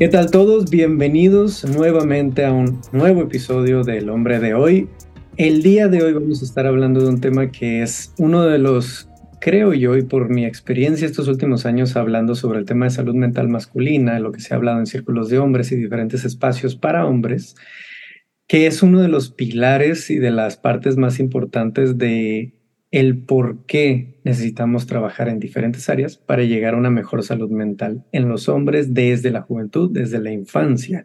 [0.00, 0.70] ¿Qué tal todos?
[0.70, 4.88] Bienvenidos nuevamente a un nuevo episodio del Hombre de Hoy.
[5.36, 8.56] El día de hoy vamos a estar hablando de un tema que es uno de
[8.56, 9.10] los,
[9.42, 13.14] creo yo, y por mi experiencia estos últimos años hablando sobre el tema de salud
[13.14, 17.04] mental masculina, lo que se ha hablado en círculos de hombres y diferentes espacios para
[17.04, 17.54] hombres,
[18.48, 22.54] que es uno de los pilares y de las partes más importantes de
[22.90, 28.04] el por qué necesitamos trabajar en diferentes áreas para llegar a una mejor salud mental
[28.10, 31.04] en los hombres desde la juventud, desde la infancia.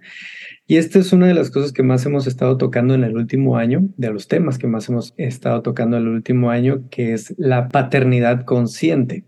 [0.66, 3.58] Y esta es una de las cosas que más hemos estado tocando en el último
[3.58, 7.36] año, de los temas que más hemos estado tocando en el último año, que es
[7.38, 9.26] la paternidad consciente.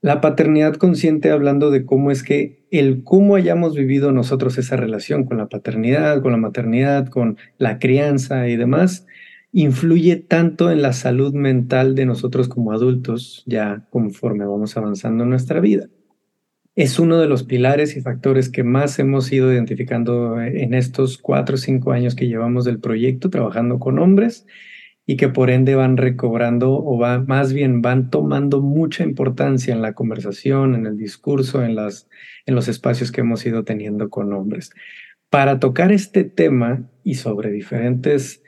[0.00, 5.24] La paternidad consciente hablando de cómo es que el cómo hayamos vivido nosotros esa relación
[5.24, 9.07] con la paternidad, con la maternidad, con la crianza y demás,
[9.52, 15.30] influye tanto en la salud mental de nosotros como adultos, ya conforme vamos avanzando en
[15.30, 15.88] nuestra vida.
[16.74, 21.56] Es uno de los pilares y factores que más hemos ido identificando en estos cuatro
[21.56, 24.46] o cinco años que llevamos del proyecto trabajando con hombres
[25.04, 29.80] y que por ende van recobrando o va, más bien van tomando mucha importancia en
[29.80, 32.08] la conversación, en el discurso, en, las,
[32.44, 34.70] en los espacios que hemos ido teniendo con hombres.
[35.30, 38.42] Para tocar este tema y sobre diferentes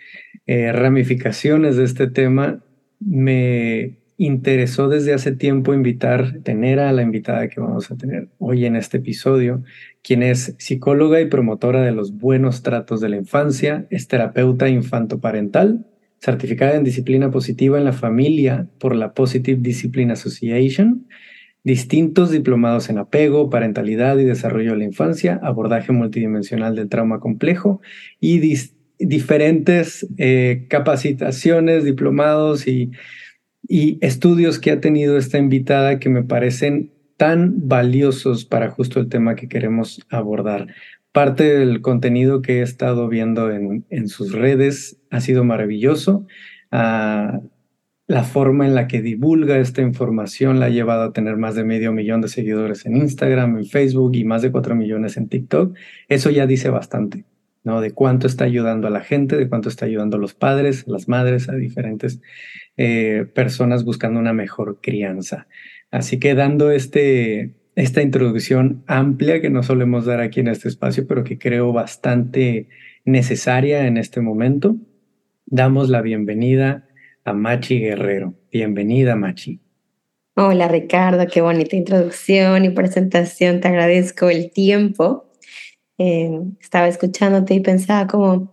[0.53, 2.61] eh, ramificaciones de este tema,
[2.99, 8.67] me interesó desde hace tiempo invitar, tener a la invitada que vamos a tener hoy
[8.67, 9.63] en este episodio,
[10.03, 15.87] quien es psicóloga y promotora de los buenos tratos de la infancia, es terapeuta infantoparental,
[16.21, 21.07] certificada en disciplina positiva en la familia por la Positive Discipline Association,
[21.63, 27.81] distintos diplomados en apego, parentalidad y desarrollo de la infancia, abordaje multidimensional del trauma complejo
[28.19, 28.41] y
[29.01, 32.91] diferentes eh, capacitaciones, diplomados y,
[33.67, 39.09] y estudios que ha tenido esta invitada que me parecen tan valiosos para justo el
[39.09, 40.69] tema que queremos abordar.
[41.13, 46.27] Parte del contenido que he estado viendo en, en sus redes ha sido maravilloso.
[46.71, 47.41] Ah,
[48.07, 51.63] la forma en la que divulga esta información la ha llevado a tener más de
[51.63, 55.77] medio millón de seguidores en Instagram, en Facebook y más de cuatro millones en TikTok.
[56.09, 57.25] Eso ya dice bastante.
[57.63, 57.81] ¿No?
[57.81, 60.91] De cuánto está ayudando a la gente, de cuánto está ayudando a los padres, a
[60.93, 62.21] las madres, a diferentes
[62.77, 65.47] eh, personas buscando una mejor crianza.
[65.91, 71.07] Así que dando este, esta introducción amplia que no solemos dar aquí en este espacio,
[71.07, 72.69] pero que creo bastante
[73.05, 74.77] necesaria en este momento,
[75.47, 76.87] damos la bienvenida
[77.25, 78.35] a Machi Guerrero.
[78.53, 79.61] Bienvenida, Machi.
[80.37, 83.61] Hola Ricardo, qué bonita introducción y presentación.
[83.61, 85.30] Te agradezco el tiempo
[86.03, 88.51] eh, estaba escuchándote y pensaba como,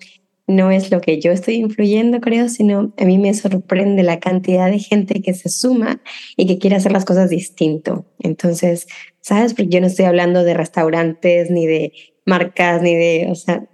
[0.48, 4.70] no es lo que yo estoy influyendo, creo, sino a mí me sorprende la cantidad
[4.70, 6.02] de gente que se suma
[6.36, 8.06] y que quiere hacer las cosas distinto.
[8.20, 8.88] Entonces,
[9.22, 9.54] ¿sabes?
[9.54, 11.94] Porque yo no estoy hablando de restaurantes, ni de
[12.26, 13.66] marcas, ni de, o sea,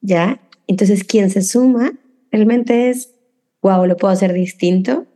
[0.00, 0.40] ya.
[0.66, 1.92] Entonces, quien se suma
[2.32, 3.14] realmente es,
[3.62, 5.06] wow, lo puedo hacer distinto,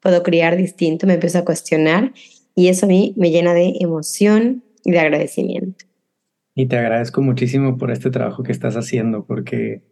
[0.00, 2.14] puedo criar distinto, me empiezo a cuestionar
[2.54, 5.89] y eso a mí me llena de emoción y de agradecimiento.
[6.54, 9.82] Y te agradezco muchísimo por este trabajo que estás haciendo, porque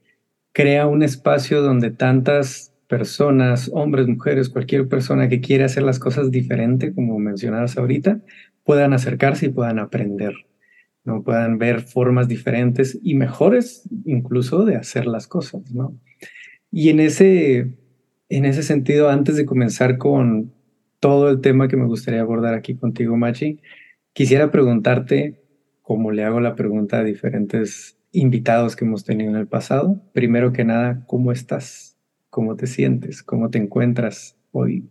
[0.52, 6.30] crea un espacio donde tantas personas, hombres, mujeres, cualquier persona que quiera hacer las cosas
[6.30, 8.20] diferente, como mencionabas ahorita,
[8.64, 10.34] puedan acercarse y puedan aprender,
[11.04, 11.22] ¿no?
[11.22, 15.94] Puedan ver formas diferentes y mejores incluso de hacer las cosas, ¿no?
[16.70, 17.74] Y en ese,
[18.28, 20.52] en ese sentido, antes de comenzar con
[21.00, 23.60] todo el tema que me gustaría abordar aquí contigo, Machi,
[24.12, 25.40] quisiera preguntarte
[25.88, 29.98] como le hago la pregunta a diferentes invitados que hemos tenido en el pasado.
[30.12, 31.96] Primero que nada, ¿cómo estás?
[32.28, 33.22] ¿Cómo te sientes?
[33.22, 34.86] ¿Cómo te encuentras hoy?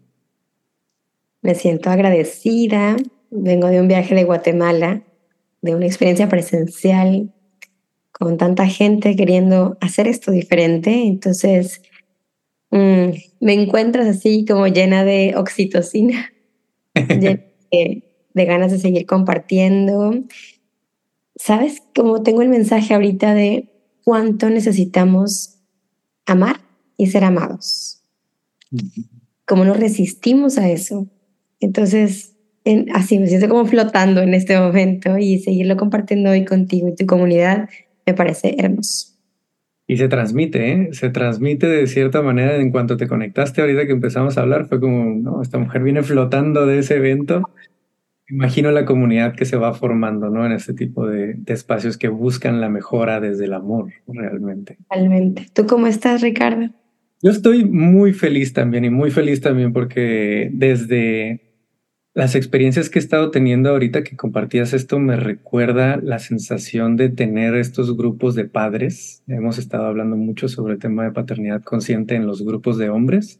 [1.44, 2.96] Me siento agradecida.
[3.30, 5.04] Vengo de un viaje de Guatemala,
[5.62, 7.32] de una experiencia presencial
[8.12, 11.04] con tanta gente queriendo hacer esto diferente.
[11.06, 11.84] Entonces,
[12.72, 16.34] mm, me encuentras así como llena de oxitocina,
[16.96, 20.24] llena de ganas de seguir compartiendo
[21.40, 21.84] ¿Sabes?
[21.96, 23.70] Como tengo el mensaje ahorita de
[24.04, 25.60] cuánto necesitamos
[26.26, 26.62] amar
[26.98, 28.02] y ser amados.
[29.46, 31.08] Cómo nos resistimos a eso.
[31.60, 32.36] Entonces,
[32.94, 37.06] así me siento como flotando en este momento y seguirlo compartiendo hoy contigo y tu
[37.06, 37.70] comunidad
[38.06, 39.14] me parece hermoso.
[39.90, 40.90] Y se transmite, ¿eh?
[40.92, 44.82] Se transmite de cierta manera en cuanto te conectaste ahorita que empezamos a hablar, fue
[44.82, 47.42] como, no, esta mujer viene flotando de ese evento
[48.30, 50.46] Imagino la comunidad que se va formando, ¿no?
[50.46, 54.78] En este tipo de, espacios que buscan la mejora desde el amor, realmente.
[54.90, 55.48] Totalmente.
[55.54, 56.70] ¿Tú cómo estás, Ricardo?
[57.22, 61.42] Yo estoy muy feliz también y muy feliz también porque desde
[62.14, 67.10] las experiencias que he estado teniendo ahorita que compartías esto me recuerda la sensación de
[67.10, 69.24] tener estos grupos de padres.
[69.28, 73.40] Hemos estado hablando mucho sobre el tema de paternidad consciente en los grupos de hombres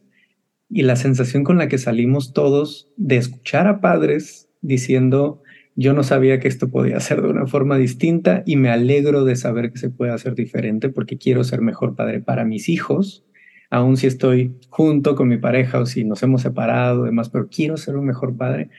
[0.70, 5.42] y la sensación con la que salimos todos de escuchar a padres diciendo,
[5.76, 9.36] yo no sabía que esto podía ser de una forma distinta y me alegro de
[9.36, 13.24] saber que se puede hacer diferente porque quiero ser mejor padre para mis hijos
[13.70, 17.76] aún si estoy junto con mi pareja o si nos hemos separado, demás, pero quiero
[17.76, 18.70] ser un mejor padre,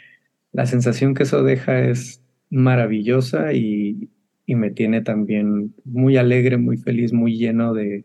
[0.51, 4.09] la sensación que eso deja es maravillosa y,
[4.47, 8.03] me tiene también muy alegre, muy feliz, muy lleno de,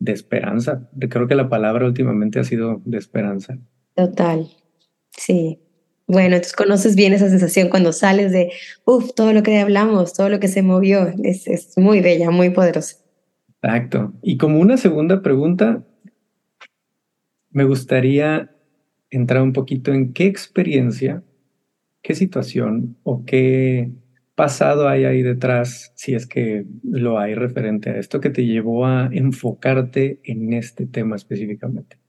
[0.00, 0.90] de esperanza.
[0.98, 3.56] Creo que la palabra últimamente ha sido de esperanza.
[3.94, 4.48] Total,
[5.10, 5.60] sí.
[6.10, 8.50] Bueno, entonces conoces bien esa sensación cuando sales de,
[8.84, 12.50] uff, todo lo que hablamos, todo lo que se movió, es, es muy bella, muy
[12.50, 12.96] poderosa.
[13.62, 14.12] Exacto.
[14.20, 15.84] Y como una segunda pregunta,
[17.50, 18.50] me gustaría
[19.10, 21.22] entrar un poquito en qué experiencia,
[22.02, 23.92] qué situación o qué
[24.34, 28.84] pasado hay ahí detrás, si es que lo hay referente a esto, que te llevó
[28.84, 31.99] a enfocarte en este tema específicamente.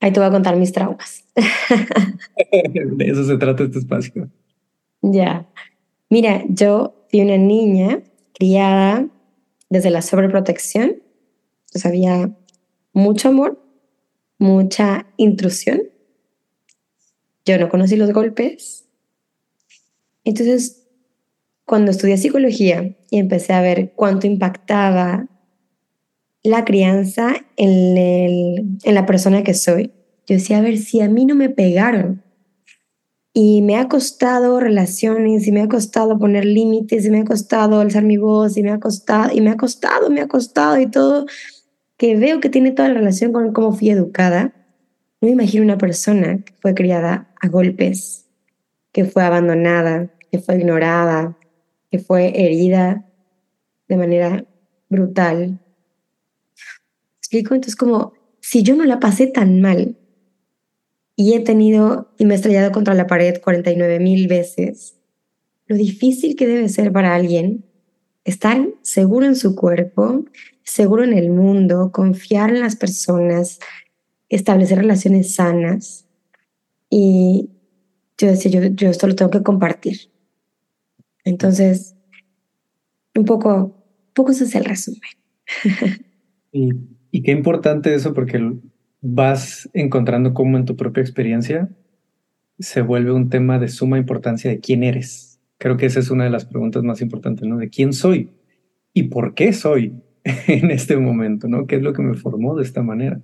[0.00, 1.24] Ahí te voy a contar mis traumas.
[1.34, 4.28] de eso se trata este espacio.
[5.02, 5.46] Ya.
[6.10, 8.02] Mira, yo fui una niña
[8.34, 9.08] criada
[9.70, 11.02] desde la sobreprotección.
[11.66, 12.36] Entonces había
[12.92, 13.62] mucho amor,
[14.38, 15.82] mucha intrusión.
[17.44, 18.86] Yo no conocí los golpes.
[20.24, 20.86] Entonces,
[21.64, 25.28] cuando estudié psicología y empecé a ver cuánto impactaba
[26.46, 27.96] la crianza en,
[28.82, 29.92] en la persona que soy,
[30.26, 32.22] yo decía, a ver, si a mí no me pegaron
[33.32, 37.80] y me ha costado relaciones y me ha costado poner límites y me ha costado
[37.80, 40.86] alzar mi voz y me ha costado y me ha costado, me ha costado y
[40.86, 41.26] todo,
[41.98, 44.54] que veo que tiene toda la relación con cómo fui educada,
[45.20, 48.26] no me imagino una persona que fue criada a golpes,
[48.92, 51.36] que fue abandonada, que fue ignorada,
[51.90, 53.04] que fue herida
[53.86, 54.44] de manera
[54.88, 55.60] brutal.
[57.36, 57.54] ¿Explico?
[57.54, 59.98] Entonces, como si yo no la pasé tan mal
[61.16, 64.96] y he tenido y me he estrellado contra la pared 49 mil veces,
[65.66, 67.66] lo difícil que debe ser para alguien
[68.24, 70.24] estar seguro en su cuerpo,
[70.62, 73.58] seguro en el mundo, confiar en las personas,
[74.30, 76.06] establecer relaciones sanas.
[76.88, 77.50] Y
[78.16, 80.10] yo decía, yo, yo esto lo tengo que compartir.
[81.22, 81.96] Entonces,
[83.14, 83.76] un poco,
[84.14, 85.10] poco ese es el resumen.
[86.52, 88.40] y, y qué importante eso porque
[89.00, 91.68] vas encontrando cómo en tu propia experiencia
[92.58, 95.40] se vuelve un tema de suma importancia de quién eres.
[95.58, 97.58] Creo que esa es una de las preguntas más importantes, ¿no?
[97.58, 98.30] De quién soy
[98.92, 101.66] y por qué soy en este momento, ¿no?
[101.66, 103.20] ¿Qué es lo que me formó de esta manera?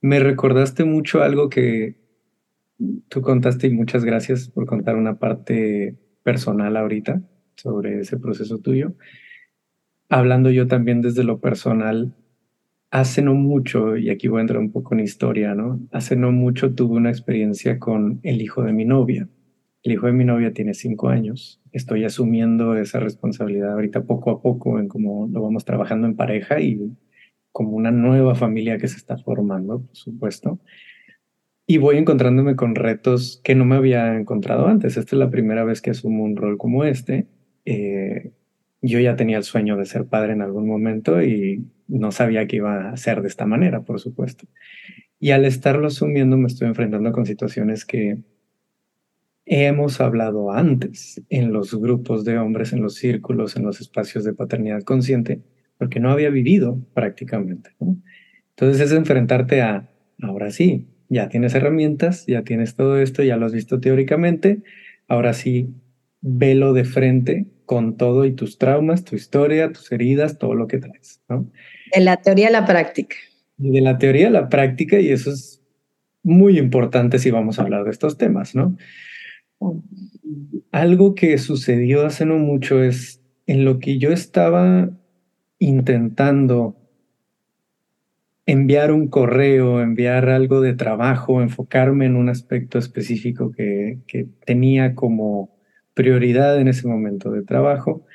[0.00, 1.96] Me recordaste mucho algo que
[3.08, 7.22] tú contaste y muchas gracias por contar una parte personal ahorita
[7.56, 8.94] sobre ese proceso tuyo.
[10.08, 12.14] Hablando yo también desde lo personal,
[12.90, 15.80] hace no mucho, y aquí voy a entrar un poco en historia, ¿no?
[15.92, 19.28] Hace no mucho tuve una experiencia con el hijo de mi novia.
[19.82, 21.60] El hijo de mi novia tiene cinco años.
[21.72, 26.60] Estoy asumiendo esa responsabilidad ahorita poco a poco en cómo lo vamos trabajando en pareja
[26.60, 26.96] y
[27.52, 30.60] como una nueva familia que se está formando, por supuesto.
[31.66, 34.96] Y voy encontrándome con retos que no me había encontrado antes.
[34.96, 37.26] Esta es la primera vez que asumo un rol como este.
[37.66, 38.32] Eh,
[38.80, 42.56] yo ya tenía el sueño de ser padre en algún momento y no sabía que
[42.56, 44.46] iba a ser de esta manera, por supuesto.
[45.18, 48.18] Y al estarlo asumiendo me estoy enfrentando con situaciones que
[49.46, 54.34] hemos hablado antes en los grupos de hombres, en los círculos, en los espacios de
[54.34, 55.40] paternidad consciente,
[55.78, 57.70] porque no había vivido prácticamente.
[58.50, 59.88] Entonces es enfrentarte a,
[60.20, 64.62] ahora sí, ya tienes herramientas, ya tienes todo esto, ya lo has visto teóricamente,
[65.08, 65.74] ahora sí,
[66.20, 70.78] velo de frente con todo y tus traumas, tu historia, tus heridas, todo lo que
[70.78, 71.22] traes.
[71.94, 73.16] De la teoría a la práctica.
[73.56, 75.62] De la teoría a la práctica, y eso es
[76.22, 78.76] muy importante si vamos a hablar de estos temas, ¿no?
[80.70, 84.90] Algo que sucedió hace no mucho es en lo que yo estaba
[85.58, 86.76] intentando
[88.46, 94.94] enviar un correo, enviar algo de trabajo, enfocarme en un aspecto específico que, que tenía
[94.94, 95.58] como
[95.98, 98.06] prioridad en ese momento de trabajo,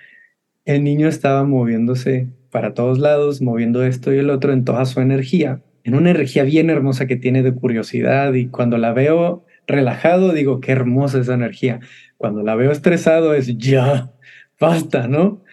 [0.66, 5.02] el niño estaba moviéndose para todos lados, moviendo esto y el otro en toda su
[5.02, 10.34] energía, en una energía bien hermosa que tiene de curiosidad y cuando la veo relajado,
[10.34, 11.80] digo, qué hermosa esa energía.
[12.16, 14.14] Cuando la veo estresado es ya,
[14.60, 15.44] basta, ¿no?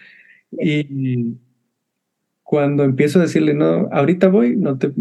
[0.51, 1.37] Y
[2.43, 4.91] cuando empiezo a decirle, no, ahorita voy, no te,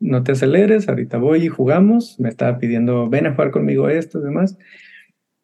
[0.00, 2.18] no te aceleres, ahorita voy y jugamos.
[2.18, 4.56] Me estaba pidiendo, ven a jugar conmigo esto y demás.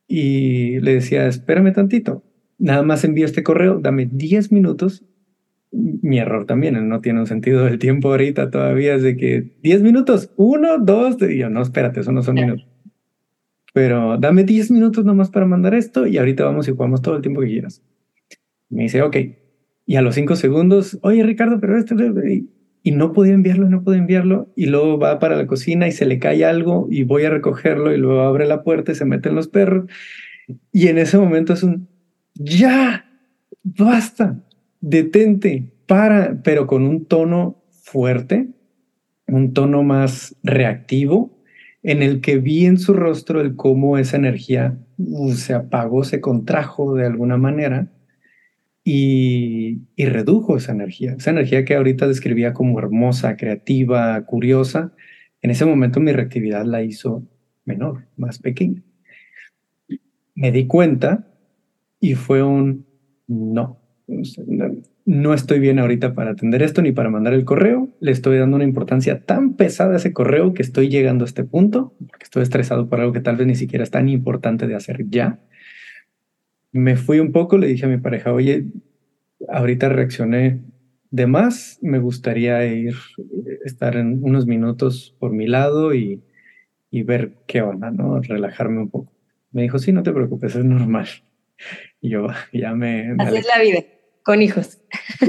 [0.07, 2.25] Y le decía, espérame tantito,
[2.57, 5.05] nada más envío este correo, dame 10 minutos.
[5.71, 9.83] Mi error también, no tiene un sentido del tiempo ahorita todavía, es de que 10
[9.83, 12.67] minutos, uno, dos, y yo, no, espérate, eso no son minutos.
[13.75, 17.23] Pero dame 10 minutos nomás para mandar esto y ahorita vamos y jugamos todo el
[17.23, 17.83] tiempo que quieras.
[18.71, 19.17] Me dice, ok.
[19.87, 21.95] Y a los 5 segundos, oye Ricardo, pero esto,
[22.83, 26.07] y no podía enviarlo, no podía enviarlo, y luego va para la cocina y se
[26.07, 29.35] le cae algo y voy a recogerlo y luego abre la puerta y se meten
[29.35, 29.91] los perros.
[30.73, 31.89] Y en ese momento es un,
[32.35, 33.05] ya,
[33.63, 34.43] basta,
[34.81, 38.49] detente, para, pero con un tono fuerte,
[39.27, 41.39] un tono más reactivo,
[41.83, 46.21] en el que vi en su rostro el cómo esa energía uh, se apagó, se
[46.21, 47.91] contrajo de alguna manera
[48.85, 51.15] y, y, redujo esa energía.
[51.19, 54.93] Esa energía que ahorita describía como hermosa, creativa, curiosa,
[55.43, 57.23] en ese momento mi reactividad la hizo
[57.65, 58.83] menor, más pequeña.
[60.35, 61.29] Me di cuenta
[62.01, 62.87] y fue un
[63.27, 63.79] no.
[65.05, 67.91] No estoy bien ahorita para atender esto ni para mandar el correo.
[68.01, 71.45] Le estoy dando una importancia tan pesada a ese correo que estoy llegando a este
[71.45, 74.75] punto, porque estoy estresado por algo que tal vez ni siquiera es tan importante de
[74.75, 75.41] hacer ya.
[76.73, 78.67] Me fui un poco, le dije a mi pareja, oye,
[79.49, 80.61] ahorita reaccioné
[81.11, 82.95] de más, me gustaría ir,
[83.65, 86.23] estar en unos minutos por mi lado y,
[86.91, 88.21] y ver qué onda, ¿no?
[88.21, 89.13] Relajarme un poco.
[89.53, 91.09] Me dijo, sí, no te preocupes, es normal.
[92.01, 93.15] Y yo ya me...
[93.19, 93.85] Así es la vida,
[94.29, 94.79] con hijos.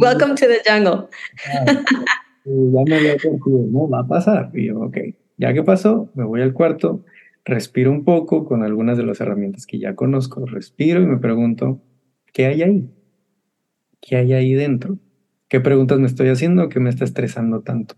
[0.00, 1.08] Welcome to the jungle.
[1.46, 1.84] Ah,
[2.44, 3.16] ya me había
[3.70, 4.50] no, va a pasar.
[4.54, 4.96] Y yo, ok,
[5.36, 7.04] ya que pasó, me voy al cuarto,
[7.44, 11.80] respiro un poco con algunas de las herramientas que ya conozco, respiro y me pregunto,
[12.32, 12.90] ¿qué hay ahí?
[14.00, 14.98] ¿Qué hay ahí dentro?
[15.46, 17.94] ¿Qué preguntas me estoy haciendo que me está estresando tanto?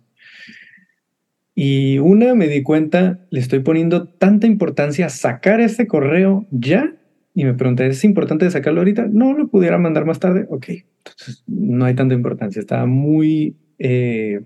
[1.55, 6.95] Y una, me di cuenta, le estoy poniendo tanta importancia a sacar este correo ya.
[7.35, 9.09] Y me pregunté, ¿es importante sacarlo ahorita?
[9.11, 10.47] No, lo pudiera mandar más tarde.
[10.49, 12.61] Ok, entonces no hay tanta importancia.
[12.61, 14.45] Estaba muy eh,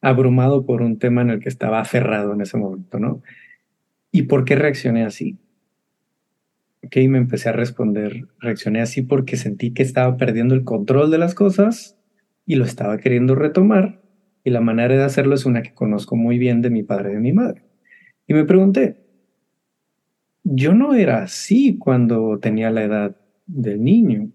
[0.00, 3.22] abrumado por un tema en el que estaba aferrado en ese momento, ¿no?
[4.12, 5.38] ¿Y por qué reaccioné así?
[6.84, 8.28] Ok, me empecé a responder.
[8.38, 11.98] Reaccioné así porque sentí que estaba perdiendo el control de las cosas
[12.46, 14.00] y lo estaba queriendo retomar
[14.44, 17.14] y la manera de hacerlo es una que conozco muy bien de mi padre y
[17.14, 17.62] de mi madre.
[18.26, 19.01] Y me pregunté,
[20.44, 24.30] yo no era así cuando tenía la edad del niño.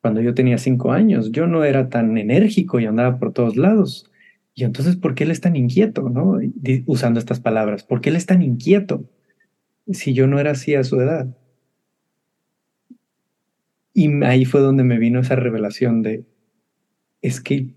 [0.00, 4.10] Cuando yo tenía cinco años, yo no era tan enérgico y andaba por todos lados.
[4.54, 6.08] Y entonces, ¿por qué él es tan inquieto?
[6.08, 6.38] ¿no?
[6.86, 9.08] Usando estas palabras, ¿por qué él es tan inquieto
[9.90, 11.36] si yo no era así a su edad?
[13.94, 16.24] Y ahí fue donde me vino esa revelación de,
[17.20, 17.74] es que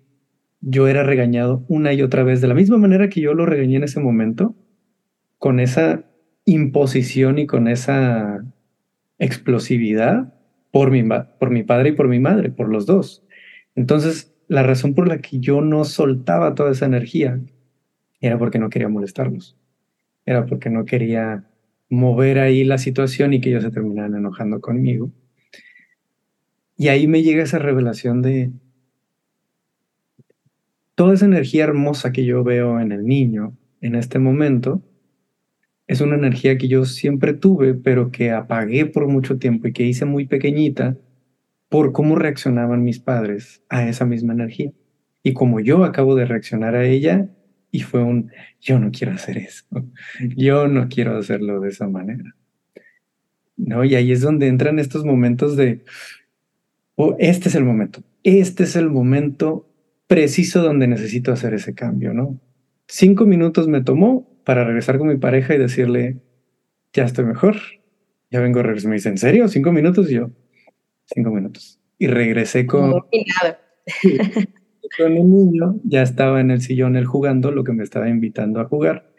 [0.62, 3.76] yo era regañado una y otra vez, de la misma manera que yo lo regañé
[3.76, 4.56] en ese momento,
[5.38, 6.06] con esa
[6.46, 8.44] imposición y con esa
[9.18, 10.34] explosividad
[10.72, 11.04] por mi,
[11.40, 13.24] por mi padre y por mi madre, por los dos.
[13.76, 17.40] Entonces, la razón por la que yo no soltaba toda esa energía
[18.22, 19.58] era porque no quería molestarlos.
[20.26, 21.46] Era porque no quería
[21.90, 25.12] mover ahí la situación y que ellos se terminaran enojando conmigo.
[26.78, 28.52] Y ahí me llega esa revelación de,
[30.96, 34.82] toda esa energía hermosa que yo veo en el niño en este momento
[35.88, 39.84] es una energía que yo siempre tuve, pero que apagué por mucho tiempo y que
[39.84, 40.98] hice muy pequeñita
[41.70, 44.72] por cómo reaccionaban mis padres a esa misma energía.
[45.24, 47.30] Y como yo acabo de reaccionar a ella,
[47.72, 49.66] y fue un, yo no quiero hacer eso,
[50.36, 52.36] yo no quiero hacerlo de esa manera.
[53.58, 53.84] ¿No?
[53.84, 55.84] Y ahí es donde entran estos momentos de,
[56.96, 59.70] oh, este es el momento, este es el momento
[60.08, 62.40] preciso donde necesito hacer ese cambio, ¿no?
[62.88, 66.22] Cinco minutos me tomó para regresar con mi pareja y decirle,
[66.94, 67.56] ya estoy mejor,
[68.32, 68.90] ya vengo a regresar.
[68.90, 69.48] Me dice, ¿en serio?
[69.48, 70.10] ¿Cinco minutos?
[70.10, 70.32] Y yo,
[71.06, 71.80] cinco minutos.
[71.98, 72.92] Y regresé con...
[74.98, 78.60] con el niño, ya estaba en el sillón él jugando, lo que me estaba invitando
[78.62, 79.12] a jugar.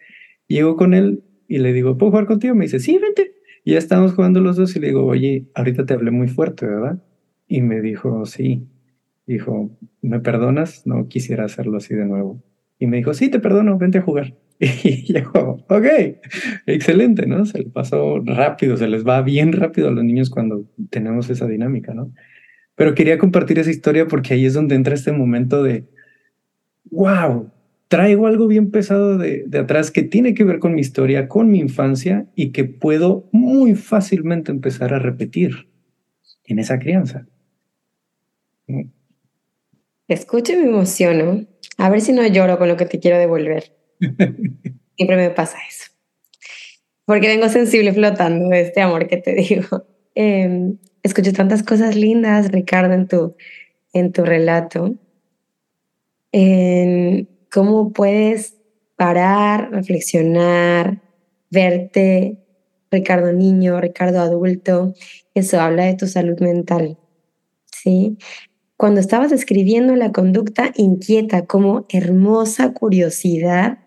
[0.47, 2.55] Llego con él y le digo, ¿puedo jugar contigo?
[2.55, 3.35] Me dice, sí, vente.
[3.65, 6.67] Y ya estamos jugando los dos y le digo, oye, ahorita te hablé muy fuerte,
[6.67, 7.03] ¿verdad?
[7.49, 8.69] Y me dijo, sí
[9.27, 10.87] dijo, ¿me perdonas?
[10.87, 12.43] No quisiera hacerlo así de nuevo.
[12.79, 14.35] Y me dijo, sí, te perdono, vente a jugar.
[14.85, 15.87] Y yo, ok,
[16.67, 17.45] excelente, ¿no?
[17.45, 21.47] Se le pasó rápido, se les va bien rápido a los niños cuando tenemos esa
[21.47, 22.13] dinámica, ¿no?
[22.75, 25.85] Pero quería compartir esa historia porque ahí es donde entra este momento de,
[26.91, 27.51] wow,
[27.89, 31.51] traigo algo bien pesado de, de atrás que tiene que ver con mi historia, con
[31.51, 35.69] mi infancia y que puedo muy fácilmente empezar a repetir
[36.45, 37.27] en esa crianza
[40.09, 41.47] escucho y me emociono
[41.79, 43.77] A ver si no lloro con lo que te quiero devolver.
[43.99, 45.91] Siempre me pasa eso.
[47.05, 49.85] Porque vengo sensible flotando de este amor que te digo.
[50.15, 53.37] Em, escucho tantas cosas lindas, Ricardo, en tu,
[53.93, 54.95] en tu relato.
[56.33, 58.57] En cómo puedes
[58.97, 61.01] parar, reflexionar,
[61.51, 62.39] verte,
[62.91, 64.95] Ricardo niño, Ricardo adulto.
[65.35, 66.99] Eso habla de tu salud mental.
[67.67, 68.19] ¿Sí?
[68.77, 73.79] Cuando estabas escribiendo la conducta inquieta como hermosa curiosidad,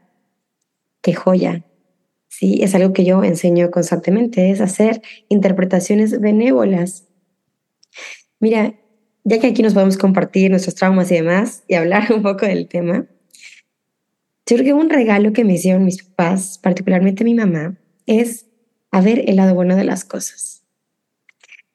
[1.02, 1.66] qué joya.
[2.28, 7.08] Sí, es algo que yo enseño constantemente, es hacer interpretaciones benévolas.
[8.40, 8.76] Mira,
[9.24, 12.68] ya que aquí nos podemos compartir nuestros traumas y demás y hablar un poco del
[12.68, 13.08] tema,
[14.46, 17.78] yo creo que un regalo que me hicieron mis papás, particularmente mi mamá,
[18.08, 18.48] es
[18.90, 20.64] a ver el lado bueno de las cosas.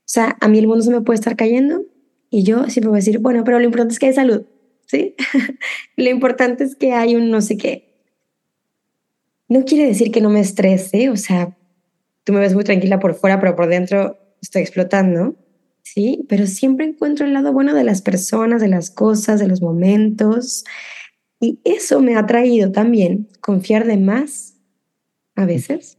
[0.01, 1.85] O sea, a mí el mundo se me puede estar cayendo
[2.31, 4.45] y yo siempre voy a decir, bueno, pero lo importante es que hay salud,
[4.87, 5.15] ¿sí?
[5.97, 7.94] lo importante es que hay un no sé qué.
[9.49, 11.57] No quiere decir que no me estrese, o sea,
[12.25, 15.37] tú me ves muy tranquila por fuera, pero por dentro estoy explotando,
[15.83, 16.25] ¿sí?
[16.29, 20.65] Pero siempre encuentro el lado bueno de las personas, de las cosas, de los momentos.
[21.41, 24.57] Y eso me ha traído también confiar de más
[25.37, 25.99] a veces,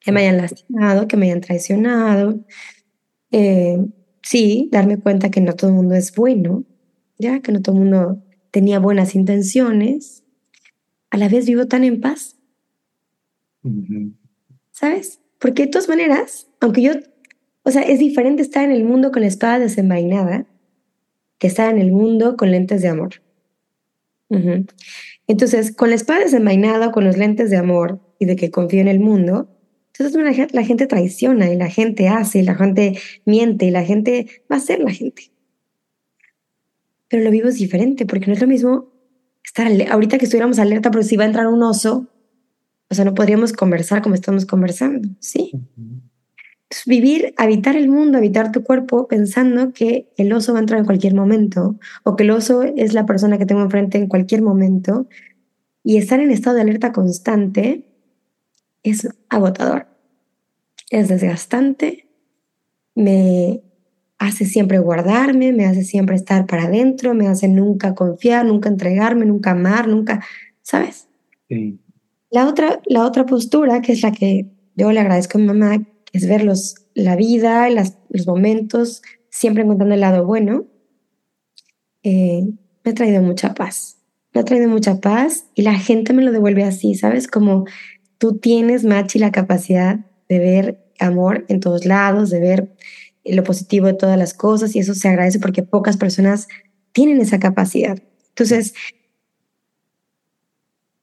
[0.00, 2.40] que me hayan lastimado, que me hayan traicionado,
[3.32, 3.78] eh,
[4.22, 6.64] sí, darme cuenta que no todo el mundo es bueno,
[7.18, 10.24] ya que no todo el mundo tenía buenas intenciones,
[11.10, 12.33] a la vez vivo tan en paz.
[14.70, 15.20] ¿Sabes?
[15.38, 16.92] Porque de todas maneras, aunque yo,
[17.62, 20.46] o sea, es diferente estar en el mundo con la espada desenvainada
[21.38, 23.22] que estar en el mundo con lentes de amor.
[25.26, 28.88] Entonces, con la espada desenvainada, con los lentes de amor y de que confío en
[28.88, 29.48] el mundo,
[29.96, 34.42] entonces la gente traiciona y la gente hace y la gente miente y la gente
[34.50, 35.30] va a ser la gente.
[37.08, 38.92] Pero lo vivo es diferente porque no es lo mismo
[39.44, 42.08] estar ahorita que estuviéramos alerta, pero si va a entrar un oso,
[42.90, 45.50] o sea, no podríamos conversar como estamos conversando, ¿sí?
[45.76, 50.80] Entonces, vivir, habitar el mundo, habitar tu cuerpo pensando que el oso va a entrar
[50.80, 54.42] en cualquier momento o que el oso es la persona que tengo enfrente en cualquier
[54.42, 55.08] momento
[55.82, 57.84] y estar en estado de alerta constante
[58.82, 59.86] es agotador,
[60.90, 62.08] es desgastante,
[62.94, 63.62] me
[64.18, 69.26] hace siempre guardarme, me hace siempre estar para adentro, me hace nunca confiar, nunca entregarme,
[69.26, 70.24] nunca amar, nunca,
[70.62, 71.08] ¿sabes?
[71.48, 71.78] Sí.
[72.34, 75.86] La otra, la otra postura, que es la que yo le agradezco a mi mamá,
[76.12, 76.44] es ver
[76.94, 80.66] la vida, los momentos, siempre encontrando el lado bueno,
[82.02, 82.42] eh,
[82.82, 83.98] me ha traído mucha paz.
[84.32, 87.28] Me ha traído mucha paz y la gente me lo devuelve así, ¿sabes?
[87.28, 87.66] Como
[88.18, 92.74] tú tienes, Machi, la capacidad de ver amor en todos lados, de ver
[93.24, 96.48] lo positivo de todas las cosas y eso se agradece porque pocas personas
[96.90, 98.02] tienen esa capacidad.
[98.30, 98.74] Entonces,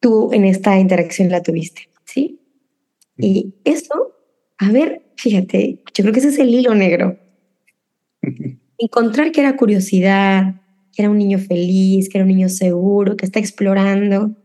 [0.02, 2.42] tú en esta interacción la tuviste, ¿sí?
[3.18, 4.18] Y eso,
[4.58, 7.18] a ver, fíjate, yo creo que ese es el hilo negro.
[8.78, 10.56] Encontrar que era curiosidad,
[10.92, 14.36] que era un niño feliz, que era un niño seguro, que está explorando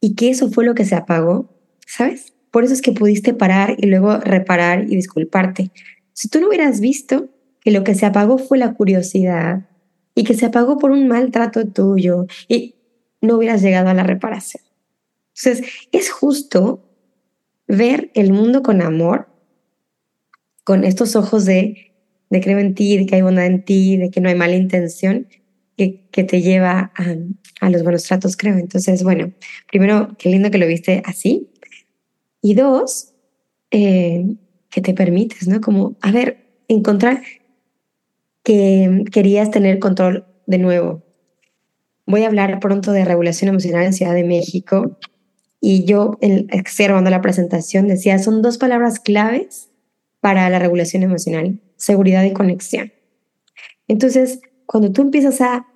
[0.00, 1.54] y que eso fue lo que se apagó
[1.86, 2.32] ¿sabes?
[2.50, 5.70] Por eso es que pudiste parar y luego reparar y disculparte.
[6.12, 7.28] Si tú no hubieras visto
[7.60, 9.68] que lo que se apagó fue la curiosidad
[10.14, 12.74] y que se apagó por un maltrato tuyo y
[13.24, 14.62] no hubieras llegado a la reparación.
[15.36, 16.88] Entonces, es justo
[17.66, 19.28] ver el mundo con amor,
[20.62, 21.92] con estos ojos de,
[22.30, 24.56] de creo en ti, de que hay bondad en ti, de que no hay mala
[24.56, 25.26] intención,
[25.76, 27.16] que, que te lleva a,
[27.60, 28.56] a, los buenos tratos, creo.
[28.56, 29.32] Entonces, bueno,
[29.70, 31.50] primero, qué lindo que lo viste así,
[32.40, 33.14] y dos,
[33.70, 34.36] eh,
[34.70, 35.60] que te permites, ¿no?
[35.60, 37.22] Como, a ver, encontrar
[38.42, 41.02] que querías tener control de nuevo.
[42.06, 44.98] Voy a hablar pronto de regulación emocional en Ciudad de México
[45.60, 46.18] y yo,
[46.52, 49.70] observando la presentación, decía, son dos palabras claves
[50.20, 52.92] para la regulación emocional, seguridad y conexión.
[53.88, 55.66] Entonces, cuando tú empiezas a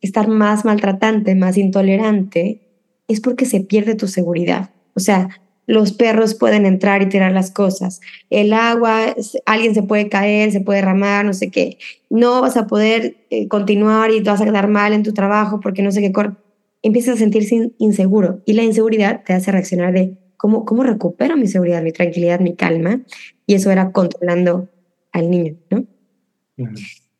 [0.00, 2.68] estar más maltratante, más intolerante,
[3.08, 4.70] es porque se pierde tu seguridad.
[4.94, 8.00] O sea, los perros pueden entrar y tirar las cosas.
[8.30, 9.14] El agua,
[9.46, 11.78] alguien se puede caer, se puede derramar, no sé qué.
[12.10, 15.60] No vas a poder eh, continuar y te vas a quedar mal en tu trabajo
[15.60, 16.12] porque no sé qué.
[16.82, 21.46] Empiezas a sentirse inseguro y la inseguridad te hace reaccionar de cómo, cómo recupero mi
[21.46, 23.02] seguridad, mi tranquilidad, mi calma.
[23.46, 24.68] Y eso era controlando
[25.12, 25.86] al niño, ¿no?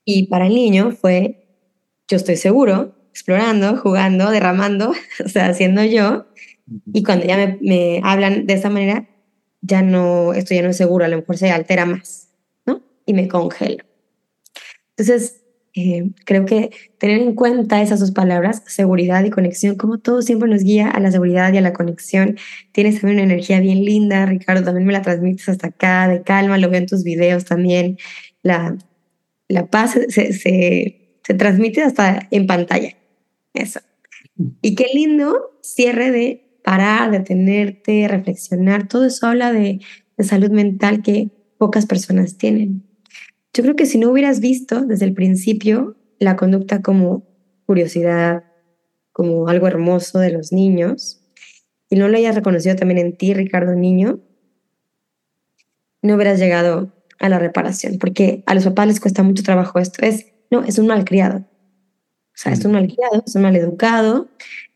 [0.05, 1.47] Y para el niño fue,
[2.09, 4.93] yo estoy seguro, explorando, jugando, derramando,
[5.25, 6.27] o sea, haciendo yo,
[6.93, 9.09] y cuando ya me, hablan de esa manera,
[9.61, 12.29] ya no, esto ya no es seguro, a lo mejor se altera más,
[12.67, 12.83] ¿no?
[13.07, 13.85] Y me congelo.
[14.97, 15.39] Entonces,
[15.75, 20.47] Eh, creo que tener en cuenta esas dos palabras, seguridad y conexión, como todo siempre
[20.47, 22.37] nos guía a la seguridad y a la conexión.
[22.73, 26.59] Tienes también una energía bien linda, Ricardo, también me la transmites hasta acá, de calma,
[26.59, 27.97] lo veo en tus videos también.
[28.43, 28.77] La,
[29.49, 32.95] la paz se, se, se transmite hasta en pantalla.
[33.55, 33.81] Eso.
[34.61, 38.89] Y qué lindo cierre de parar, detenerte, reflexionar.
[38.89, 39.81] Todo eso habla de,
[40.19, 42.85] salud mental que pocas personas tienen.
[43.53, 47.27] Yo creo que si no hubieras visto desde el principio la conducta como
[47.67, 48.45] curiosidad,
[49.11, 51.21] como algo hermoso de los niños,
[51.91, 54.21] y no lo hayas reconocido también en ti, Ricardo Niño,
[56.03, 60.05] no hubieras llegado a la reparación, porque a los papás les cuesta mucho trabajo esto.
[60.05, 61.45] Es, no, es un malcriado.
[62.35, 64.29] O sea, es un malcriado, es un maleducado,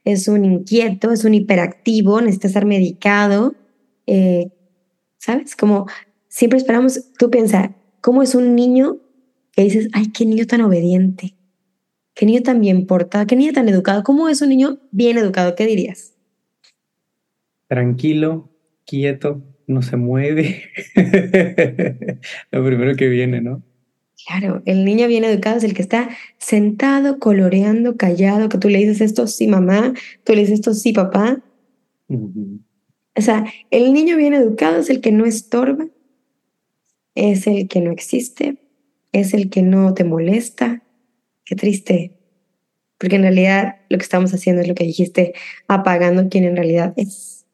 [0.05, 3.55] es un inquieto, es un hiperactivo, necesita ser medicado.
[4.07, 4.51] Eh,
[5.19, 5.57] ¿Sabes?
[5.57, 5.87] Como
[6.29, 7.71] siempre esperamos, tú piensas,
[8.07, 8.99] ¿Cómo es un niño
[9.51, 11.35] que dices, ay, qué niño tan obediente?
[12.14, 13.27] ¿Qué niño tan bien portado?
[13.27, 14.05] ¿Qué niño tan educado?
[14.05, 15.57] ¿Cómo es un niño bien educado?
[15.57, 16.14] ¿Qué dirías?
[17.66, 18.49] Tranquilo,
[18.85, 20.71] quieto, no se mueve.
[22.53, 23.64] Lo primero que viene, ¿no?
[24.27, 26.09] Claro, el niño bien educado es el que está
[26.39, 30.93] sentado, coloreando, callado, que tú le dices esto sí mamá, tú le dices esto sí
[30.93, 31.41] papá.
[32.09, 35.87] O sea, el niño bien educado es el que no estorba,
[37.15, 38.59] es el que no existe,
[39.12, 40.83] es el que no te molesta.
[41.45, 42.17] Qué triste,
[42.99, 45.35] porque en realidad lo que estamos haciendo es lo que dijiste,
[45.69, 47.47] apagando quien en realidad es.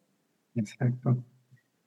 [0.54, 1.22] Exacto.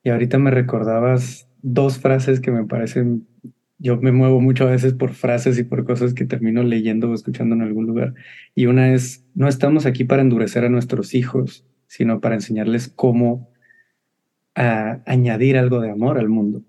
[0.03, 3.27] Y ahorita me recordabas dos frases que me parecen,
[3.77, 7.13] yo me muevo mucho a veces por frases y por cosas que termino leyendo o
[7.13, 8.13] escuchando en algún lugar.
[8.55, 13.49] Y una es, no estamos aquí para endurecer a nuestros hijos, sino para enseñarles cómo
[14.53, 16.63] añadir algo de amor al mundo.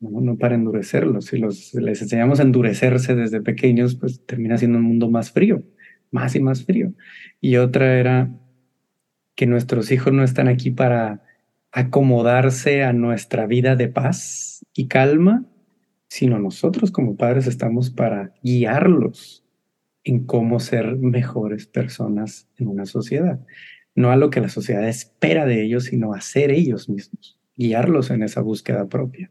[0.00, 0.36] ¿no?
[0.36, 1.26] para endurecerlos.
[1.26, 5.62] Si los, les enseñamos a endurecerse desde pequeños, pues termina siendo un mundo más frío,
[6.10, 6.92] más y más frío.
[7.40, 8.30] Y otra era
[9.34, 11.22] que nuestros hijos no están aquí para
[11.70, 15.46] acomodarse a nuestra vida de paz y calma,
[16.12, 19.46] sino nosotros como padres estamos para guiarlos
[20.04, 23.40] en cómo ser mejores personas en una sociedad.
[23.94, 28.10] No a lo que la sociedad espera de ellos, sino a ser ellos mismos, guiarlos
[28.10, 29.30] en esa búsqueda propia.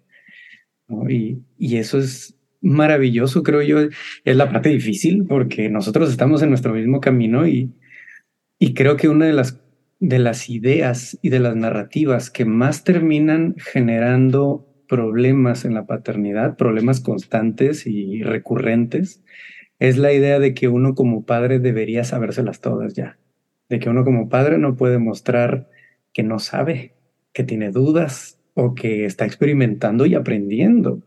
[1.08, 3.78] Y, y eso es maravilloso, creo yo.
[4.26, 7.76] Es la parte difícil porque nosotros estamos en nuestro mismo camino y,
[8.58, 9.62] y creo que una de las,
[10.00, 16.58] de las ideas y de las narrativas que más terminan generando problemas en la paternidad,
[16.58, 19.23] problemas constantes y recurrentes,
[19.80, 23.17] es la idea de que uno como padre debería sabérselas todas ya,
[23.69, 25.69] de que uno como padre no puede mostrar
[26.12, 26.93] que no sabe,
[27.32, 31.01] que tiene dudas, o que está experimentando y aprendiendo.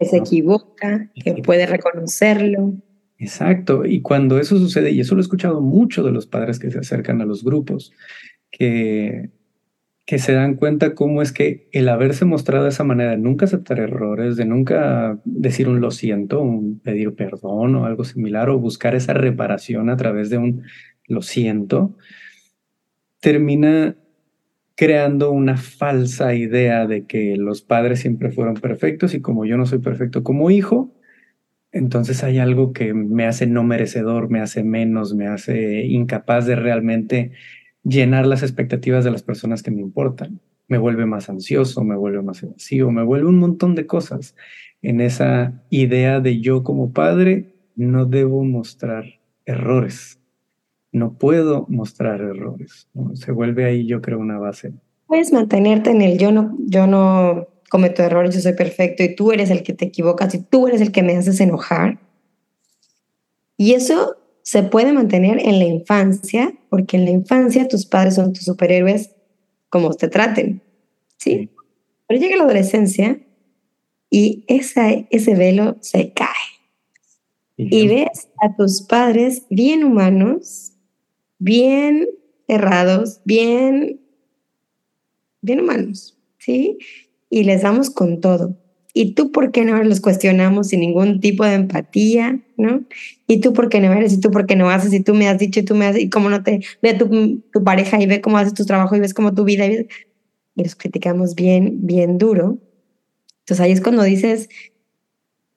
[0.00, 2.74] Que se equivoca, que puede reconocerlo.
[3.16, 3.86] Exacto.
[3.86, 6.80] Y cuando eso sucede, y eso lo he escuchado mucho de los padres que se
[6.80, 7.92] acercan a los grupos,
[8.50, 9.30] que,
[10.10, 13.44] que se dan cuenta cómo es que el haberse mostrado de esa manera, de nunca
[13.44, 18.58] aceptar errores, de nunca decir un lo siento, un pedir perdón o algo similar, o
[18.58, 20.64] buscar esa reparación a través de un
[21.06, 21.96] lo siento,
[23.20, 23.94] termina
[24.74, 29.64] creando una falsa idea de que los padres siempre fueron perfectos y como yo no
[29.64, 30.92] soy perfecto como hijo,
[31.70, 36.56] entonces hay algo que me hace no merecedor, me hace menos, me hace incapaz de
[36.56, 37.30] realmente
[37.84, 40.40] llenar las expectativas de las personas que me importan.
[40.68, 44.36] Me vuelve más ansioso, me vuelve más evasivo, me vuelve un montón de cosas
[44.82, 49.04] en esa idea de yo como padre no debo mostrar
[49.46, 50.20] errores
[50.92, 52.88] no puedo mostrar errores.
[53.14, 54.72] Se vuelve ahí, yo creo, una base.
[55.06, 59.32] Puedes mantenerte en el yo no, yo no cometo errores, yo soy perfecto y tú
[59.32, 61.98] eres el que te equivocas y tú eres el que me haces enojar.
[63.56, 68.32] Y eso se puede mantener en la infancia, porque en la infancia tus padres son
[68.32, 69.10] tus superhéroes
[69.68, 70.62] como te traten,
[71.16, 71.50] ¿sí?
[72.06, 73.20] Pero llega la adolescencia
[74.10, 76.28] y esa, ese velo se cae.
[77.56, 80.72] Y ves a tus padres bien humanos,
[81.38, 82.08] bien
[82.48, 84.00] errados, bien,
[85.42, 86.78] bien humanos, ¿sí?
[87.28, 88.56] Y les damos con todo.
[88.92, 92.82] ¿Y tú por qué no los cuestionamos sin ningún tipo de empatía, no?
[93.26, 94.12] ¿Y tú por qué no eres?
[94.12, 94.92] ¿Y tú por qué no haces?
[94.92, 95.60] ¿Y tú me has dicho?
[95.60, 95.96] ¿Y tú me has...
[95.96, 96.60] ¿Y cómo no te...
[96.82, 99.44] Ve a tu, tu pareja y ve cómo haces tu trabajo y ves cómo tu
[99.44, 99.66] vida...
[99.66, 99.86] Y,
[100.56, 102.58] los criticamos bien, bien duro.
[103.40, 104.48] Entonces ahí es cuando dices,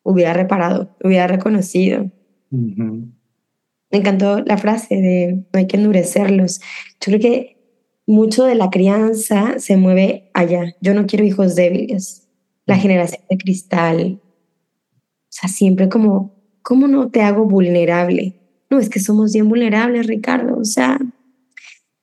[0.03, 2.09] hubiera reparado, hubiera reconocido.
[2.51, 6.61] Me encantó la frase de no hay que endurecerlos.
[7.01, 7.57] Yo creo que
[8.05, 10.75] mucho de la crianza se mueve allá.
[10.81, 12.22] Yo no quiero hijos débiles.
[12.65, 14.21] La generación de cristal.
[14.23, 18.39] O sea, siempre como ¿cómo no te hago vulnerable?
[18.71, 20.57] No, es que somos bien vulnerables, Ricardo.
[20.57, 20.97] O sea,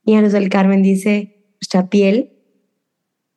[0.05, 2.33] y los del Carmen dice, nuestra piel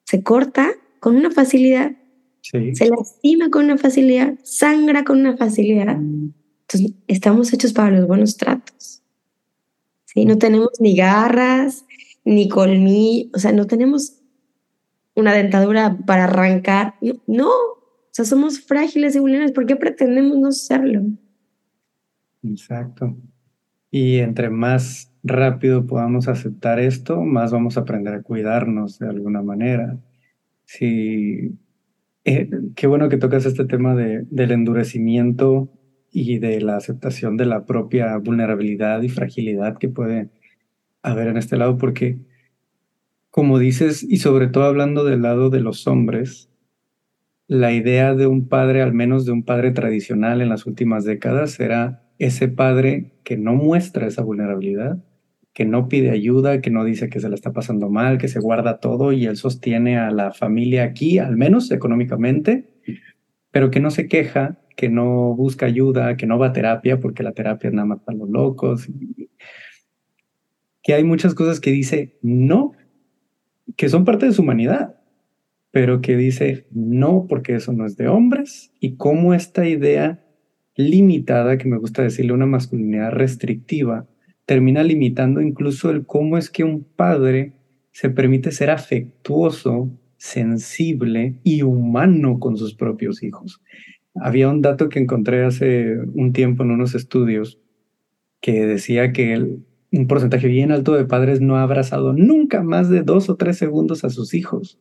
[0.06, 1.94] se corta con una facilidad,
[2.42, 5.98] se lastima con una facilidad, sangra con una facilidad.
[5.98, 9.02] Entonces, estamos hechos para los buenos tratos.
[10.06, 10.26] ¿sí?
[10.26, 11.86] No tenemos ni garras,
[12.26, 14.20] ni colmillos, o sea, no tenemos
[15.16, 16.96] una dentadura para arrancar.
[17.28, 19.54] No, o sea, somos frágiles y vulnerables.
[19.54, 21.02] ¿Por qué pretendemos no serlo?
[22.44, 23.16] Exacto.
[23.90, 29.42] Y entre más rápido podamos aceptar esto, más vamos a aprender a cuidarnos de alguna
[29.42, 29.98] manera.
[30.66, 31.58] Sí,
[32.26, 35.70] eh, qué bueno que tocas este tema de, del endurecimiento
[36.12, 40.30] y de la aceptación de la propia vulnerabilidad y fragilidad que puede
[41.02, 42.18] haber en este lado, porque
[43.34, 46.52] como dices, y sobre todo hablando del lado de los hombres,
[47.48, 51.60] la idea de un padre, al menos de un padre tradicional en las últimas décadas,
[51.60, 55.04] era ese padre que no muestra esa vulnerabilidad,
[55.52, 58.40] que no pide ayuda, que no dice que se la está pasando mal, que se
[58.40, 62.70] guarda todo y él sostiene a la familia aquí, al menos económicamente,
[63.50, 67.24] pero que no se queja, que no busca ayuda, que no va a terapia, porque
[67.24, 68.88] la terapia es nada más para los locos.
[70.84, 72.74] Que hay muchas cosas que dice no,
[73.76, 74.96] que son parte de su humanidad,
[75.72, 80.24] pero que dice no, porque eso no es de hombres, y cómo esta idea
[80.76, 84.08] limitada, que me gusta decirle una masculinidad restrictiva,
[84.46, 87.54] termina limitando incluso el cómo es que un padre
[87.92, 93.62] se permite ser afectuoso, sensible y humano con sus propios hijos.
[94.16, 97.60] Había un dato que encontré hace un tiempo en unos estudios
[98.42, 99.58] que decía que
[99.98, 103.58] un porcentaje bien alto de padres no ha abrazado nunca más de dos o tres
[103.58, 104.80] segundos a sus hijos.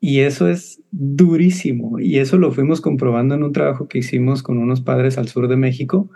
[0.00, 1.98] Y eso es durísimo.
[2.00, 5.48] Y eso lo fuimos comprobando en un trabajo que hicimos con unos padres al sur
[5.48, 6.10] de México,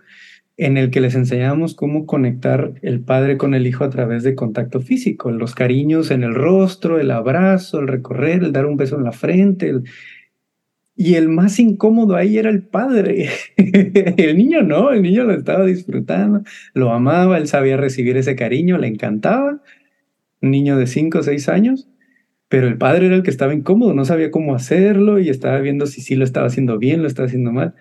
[0.57, 4.35] en el que les enseñamos cómo conectar el padre con el hijo a través de
[4.35, 8.97] contacto físico, los cariños en el rostro, el abrazo, el recorrer, el dar un beso
[8.97, 9.73] en la frente.
[11.03, 13.31] Y el más incómodo ahí era el padre.
[13.57, 16.43] el niño no, el niño lo estaba disfrutando,
[16.75, 19.63] lo amaba, él sabía recibir ese cariño, le encantaba.
[20.43, 21.89] Un niño de 5 o 6 años,
[22.51, 25.87] pero el padre era el que estaba incómodo, no sabía cómo hacerlo y estaba viendo
[25.87, 27.73] si sí lo estaba haciendo bien, lo estaba haciendo mal.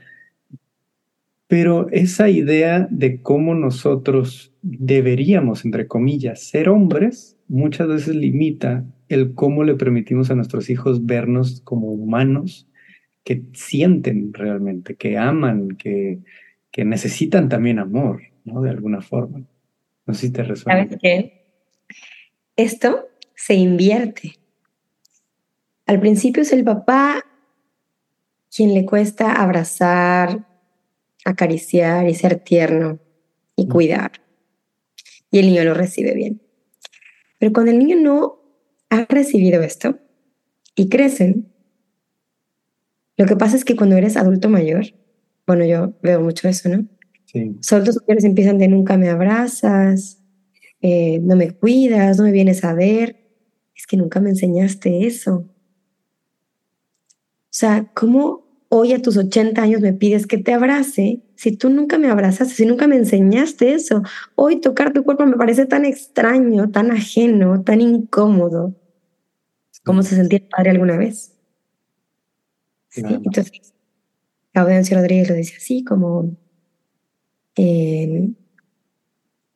[1.48, 9.34] Pero esa idea de cómo nosotros deberíamos, entre comillas, ser hombres, muchas veces limita el
[9.34, 12.69] cómo le permitimos a nuestros hijos vernos como humanos
[13.24, 16.20] que sienten realmente, que aman, que,
[16.72, 18.62] que necesitan también amor, ¿no?
[18.62, 19.42] De alguna forma.
[20.06, 20.84] No sé si te resuena.
[20.84, 21.46] ¿Sabes qué?
[22.56, 24.34] Esto se invierte.
[25.86, 27.26] Al principio es el papá
[28.54, 30.46] quien le cuesta abrazar,
[31.26, 33.00] acariciar y ser tierno
[33.56, 33.70] y mm.
[33.70, 34.12] cuidar.
[35.32, 36.42] Y el niño lo recibe bien.
[37.38, 38.40] Pero cuando el niño no
[38.90, 40.00] ha recibido esto
[40.76, 41.52] y crecen,
[43.20, 44.86] lo que pasa es que cuando eres adulto mayor,
[45.46, 46.88] bueno, yo veo mucho eso, ¿no?
[47.26, 47.60] Sí.
[47.70, 50.24] Adultos mayores empiezan de nunca me abrazas,
[50.80, 53.18] eh, no me cuidas, no me vienes a ver.
[53.76, 55.36] Es que nunca me enseñaste eso.
[55.36, 55.46] O
[57.50, 61.98] sea, ¿cómo hoy a tus 80 años me pides que te abrace si tú nunca
[61.98, 64.02] me abrazaste, si nunca me enseñaste eso?
[64.36, 68.76] Hoy tocar tu cuerpo me parece tan extraño, tan ajeno, tan incómodo.
[69.84, 71.36] ¿Cómo se sentía el padre alguna vez?
[73.08, 73.74] Sí, entonces,
[74.54, 76.38] Audencio Rodríguez lo dice así, como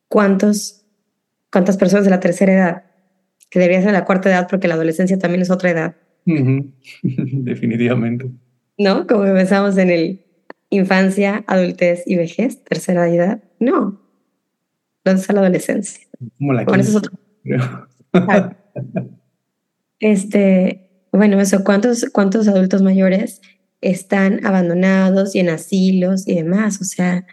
[0.07, 0.85] ¿cuántos,
[1.51, 2.83] cuántas personas de la tercera edad,
[3.49, 5.95] que debería ser la cuarta edad porque la adolescencia también es otra edad.
[7.03, 8.31] Definitivamente.
[8.77, 9.07] ¿no?
[9.07, 10.25] Como pensamos en el
[10.69, 13.43] infancia, adultez y vejez, tercera edad.
[13.59, 14.01] No.
[15.05, 16.07] ¿Dónde está la adolescencia?
[16.37, 16.65] Como la
[19.99, 20.82] este,
[21.17, 23.41] bueno, eso, ¿cuántos, ¿cuántos adultos mayores
[23.81, 26.81] están abandonados y en asilos y demás?
[26.81, 27.25] O sea,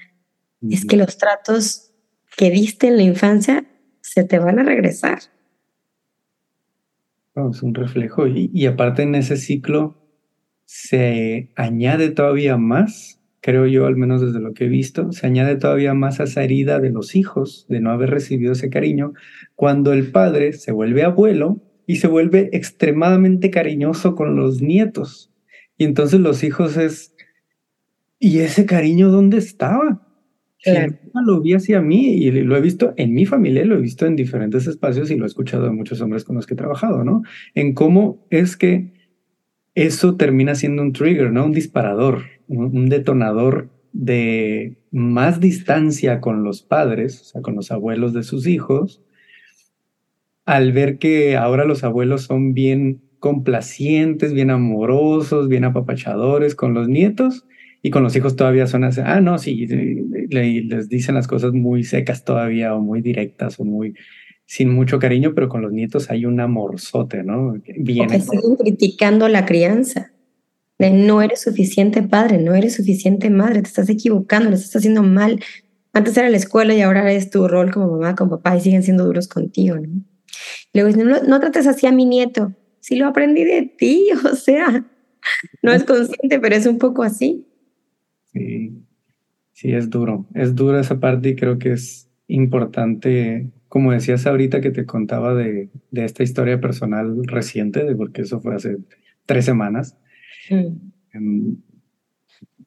[0.68, 1.90] es que los tratos
[2.36, 3.64] que diste en la infancia
[4.02, 5.20] se te van a regresar.
[7.50, 8.26] es un reflejo.
[8.26, 9.96] Y, y aparte en ese ciclo,
[10.66, 15.56] se añade todavía más, creo yo, al menos desde lo que he visto, se añade
[15.56, 19.14] todavía más a esa herida de los hijos de no haber recibido ese cariño,
[19.54, 25.32] cuando el padre se vuelve abuelo y se vuelve extremadamente cariñoso con los nietos.
[25.76, 27.16] Y entonces los hijos es,
[28.20, 30.06] ¿y ese cariño dónde estaba?
[30.62, 30.94] Claro.
[31.26, 34.14] lo vi hacia mí y lo he visto en mi familia, lo he visto en
[34.14, 37.22] diferentes espacios y lo he escuchado de muchos hombres con los que he trabajado, ¿no?
[37.56, 38.92] En cómo es que
[39.74, 41.44] eso termina siendo un trigger, ¿no?
[41.44, 48.12] Un disparador, un, detonador de más distancia con los padres, o sea, con los abuelos
[48.12, 49.02] de sus hijos,
[50.50, 56.88] al ver que ahora los abuelos son bien complacientes, bien amorosos, bien apapachadores con los
[56.88, 57.46] nietos
[57.82, 59.64] y con los hijos todavía son así, ah, no, sí,
[60.28, 63.94] les dicen las cosas muy secas todavía o muy directas o muy
[64.44, 67.54] sin mucho cariño, pero con los nietos hay un amorzote, ¿no?
[67.76, 68.08] Bien.
[68.08, 70.10] Porque siguen criticando la crianza.
[70.80, 75.04] De no eres suficiente padre, no eres suficiente madre, te estás equivocando, lo estás haciendo
[75.04, 75.38] mal.
[75.92, 78.82] Antes era la escuela y ahora es tu rol como mamá, como papá y siguen
[78.82, 80.09] siendo duros contigo, ¿no?
[80.72, 82.54] Luego, no, no trates así a mi nieto.
[82.80, 84.84] Si lo aprendí de ti, o sea,
[85.62, 87.46] no es consciente, pero es un poco así.
[88.32, 88.72] Sí,
[89.52, 90.26] sí, es duro.
[90.34, 95.34] Es duro esa parte y creo que es importante, como decías ahorita que te contaba
[95.34, 98.78] de, de esta historia personal reciente, de porque eso fue hace
[99.26, 99.96] tres semanas.
[100.48, 101.56] Em,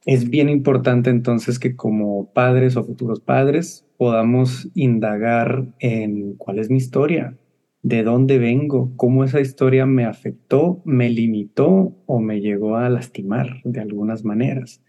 [0.05, 6.69] es bien importante entonces que como padres o futuros padres podamos indagar en cuál es
[6.69, 7.37] mi historia,
[7.83, 13.61] de dónde vengo, cómo esa historia me afectó, me limitó o me llegó a lastimar
[13.65, 14.81] de algunas maneras,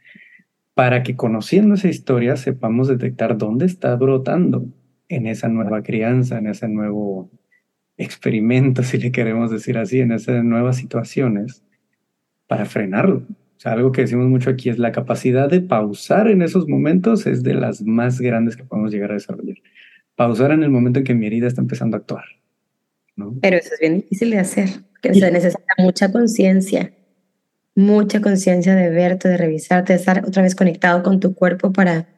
[0.74, 4.66] para que conociendo esa historia sepamos detectar dónde está brotando
[5.08, 7.30] en esa nueva crianza, en ese nuevo
[7.96, 11.64] experimento, si le queremos decir así, en esas nuevas situaciones,
[12.46, 13.26] para frenarlo.
[13.56, 17.26] O sea, algo que decimos mucho aquí es la capacidad de pausar en esos momentos
[17.26, 19.56] es de las más grandes que podemos llegar a desarrollar.
[20.14, 22.24] Pausar en el momento en que mi herida está empezando a actuar
[23.40, 24.68] pero eso es bien difícil de hacer,
[25.00, 26.92] que se necesita mucha conciencia,
[27.74, 32.08] mucha conciencia de verte, de revisarte, de estar otra vez conectado con tu cuerpo para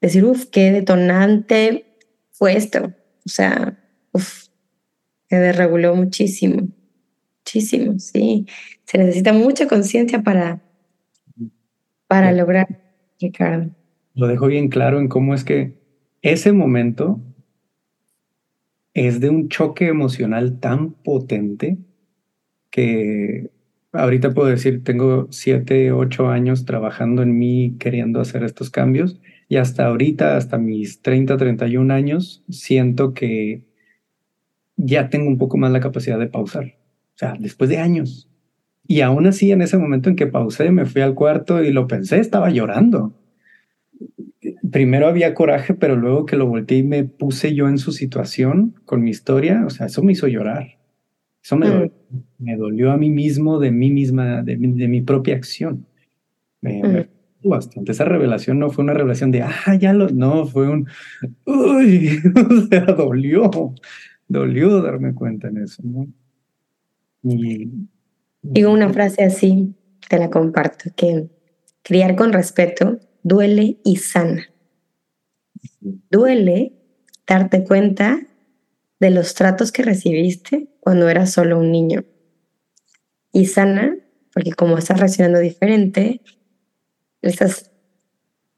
[0.00, 1.84] decir, uff, qué detonante
[2.30, 2.92] fue esto.
[3.24, 3.78] O sea,
[4.12, 4.46] uff,
[5.28, 6.68] se desreguló muchísimo,
[7.38, 8.46] muchísimo, sí.
[8.84, 10.60] Se necesita mucha conciencia para,
[12.08, 12.66] para lograr,
[13.20, 13.70] Ricardo.
[14.14, 15.78] Lo dejo bien claro en cómo es que
[16.22, 17.20] ese momento
[19.06, 21.78] es de un choque emocional tan potente
[22.70, 23.50] que
[23.92, 29.56] ahorita puedo decir, tengo siete, ocho años trabajando en mí, queriendo hacer estos cambios, y
[29.56, 33.62] hasta ahorita, hasta mis 30, 31 años, siento que
[34.76, 36.76] ya tengo un poco más la capacidad de pausar.
[37.14, 38.28] O sea, después de años.
[38.86, 41.86] Y aún así, en ese momento en que pausé, me fui al cuarto y lo
[41.86, 43.14] pensé, estaba llorando
[44.70, 48.74] primero había coraje, pero luego que lo volteé y me puse yo en su situación
[48.84, 50.78] con mi historia, o sea, eso me hizo llorar.
[51.42, 51.92] Eso me, dolió,
[52.38, 55.86] me dolió a mí mismo, de mí misma, de, mi propia acción.
[56.60, 57.48] Me, mm.
[57.48, 57.92] bastante.
[57.92, 60.86] Esa revelación no fue una revelación de, ah, ya lo, no, fue un,
[61.46, 63.74] uy, o sea, dolió,
[64.28, 65.82] dolió darme cuenta en eso.
[65.84, 66.06] ¿no?
[67.22, 67.70] Y,
[68.42, 69.74] Digo una frase así,
[70.08, 71.28] te la comparto, que
[71.82, 74.49] criar con respeto duele y sana.
[75.80, 76.72] Duele
[77.26, 78.20] darte cuenta
[78.98, 82.04] de los tratos que recibiste cuando eras solo un niño.
[83.32, 83.96] Y sana,
[84.34, 86.20] porque como estás reaccionando diferente,
[87.22, 87.70] le estás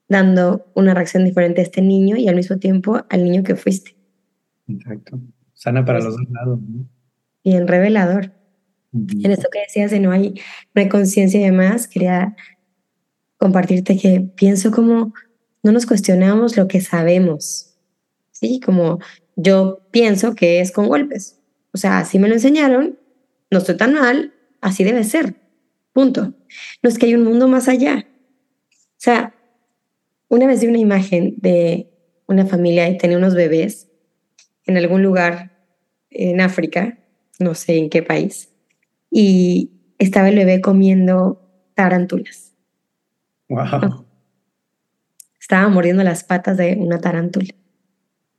[0.09, 3.97] dando una reacción diferente a este niño y al mismo tiempo al niño que fuiste.
[4.69, 5.21] Exacto.
[5.55, 6.61] Sana para los dos lados.
[7.43, 8.33] Y en revelador.
[8.93, 10.35] En esto que decías de no hay,
[10.75, 12.37] no conciencia y demás, quería
[13.39, 15.15] compartirte que pienso como
[15.63, 17.75] no nos cuestionamos lo que sabemos,
[18.31, 18.61] ¿sí?
[18.61, 18.99] Como
[19.37, 21.41] yo pienso que es con golpes.
[21.73, 22.99] O sea, así me lo enseñaron,
[23.51, 25.37] no estoy tan mal, así debe ser,
[25.93, 26.35] punto.
[26.83, 28.07] No es que hay un mundo más allá.
[28.71, 29.35] O sea,
[30.29, 31.91] una vez vi una imagen de
[32.27, 33.89] una familia y tenía unos bebés
[34.65, 35.53] en algún lugar
[36.11, 36.99] en África,
[37.39, 38.51] no sé en qué país,
[39.11, 41.41] y estaba el bebé comiendo
[41.75, 42.53] tarántulas.
[43.49, 44.07] Wow.
[45.53, 47.55] Estaba mordiendo las patas de una tarántula.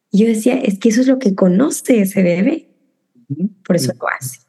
[0.09, 2.69] Y yo decía, es que eso es lo que conoce ese bebé.
[3.63, 4.39] Por eso lo hace.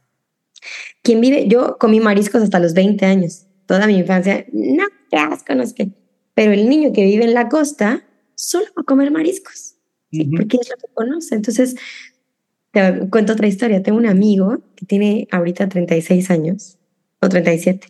[1.03, 3.45] Quien vive, yo comí mariscos hasta los 20 años.
[3.67, 5.91] Toda mi infancia, no, qué asco, no que.
[6.33, 8.03] Pero el niño que vive en la costa
[8.35, 9.75] solo va a comer mariscos.
[10.35, 11.35] Porque es lo que conoce.
[11.35, 11.77] Entonces,
[12.71, 13.83] te cuento otra historia.
[13.83, 16.79] Tengo un amigo que tiene ahorita 36 años,
[17.21, 17.89] o 37,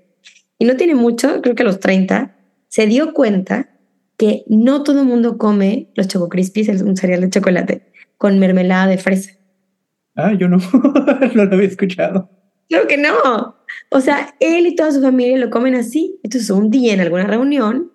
[0.59, 3.74] y no tiene mucho, creo que a los 30, se dio cuenta
[4.17, 8.87] que no todo el mundo come los Choco Crispies, un cereal de chocolate, con mermelada
[8.87, 9.33] de fresa.
[10.17, 10.59] Ah, yo no,
[11.35, 12.31] no lo había escuchado.
[12.69, 13.57] Creo que no.
[13.91, 16.19] O sea, él y toda su familia lo comen así.
[16.23, 17.93] Entonces, un día en alguna reunión,